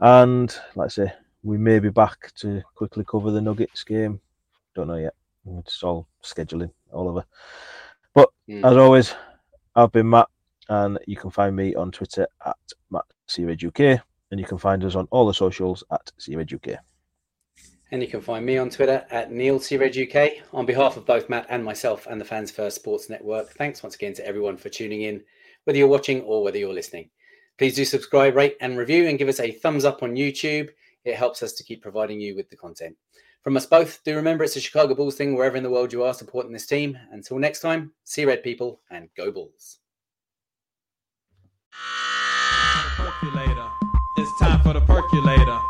[0.00, 4.20] And like I say, we may be back to quickly cover the Nuggets game.
[4.74, 5.14] Don't know yet.
[5.58, 7.24] It's all scheduling all over.
[8.14, 8.64] But mm.
[8.64, 9.14] as always,
[9.74, 10.28] I've been Matt,
[10.68, 12.56] and you can find me on Twitter at
[12.90, 13.04] Matt
[13.38, 14.00] UK,
[14.30, 16.78] and you can find us on all the socials at UK.
[17.92, 20.30] And you can find me on Twitter at Neill UK.
[20.54, 23.94] On behalf of both Matt and myself and the Fans First Sports Network, thanks once
[23.94, 25.22] again to everyone for tuning in,
[25.64, 27.10] whether you're watching or whether you're listening.
[27.58, 30.70] Please do subscribe, rate, and review, and give us a thumbs up on YouTube.
[31.04, 32.96] It helps us to keep providing you with the content.
[33.42, 36.02] From us both, do remember it's a Chicago Bulls thing wherever in the world you
[36.02, 36.96] are supporting this team.
[37.10, 39.80] Until next time, see red people and go Bulls.
[44.16, 45.60] It's time for the percolator.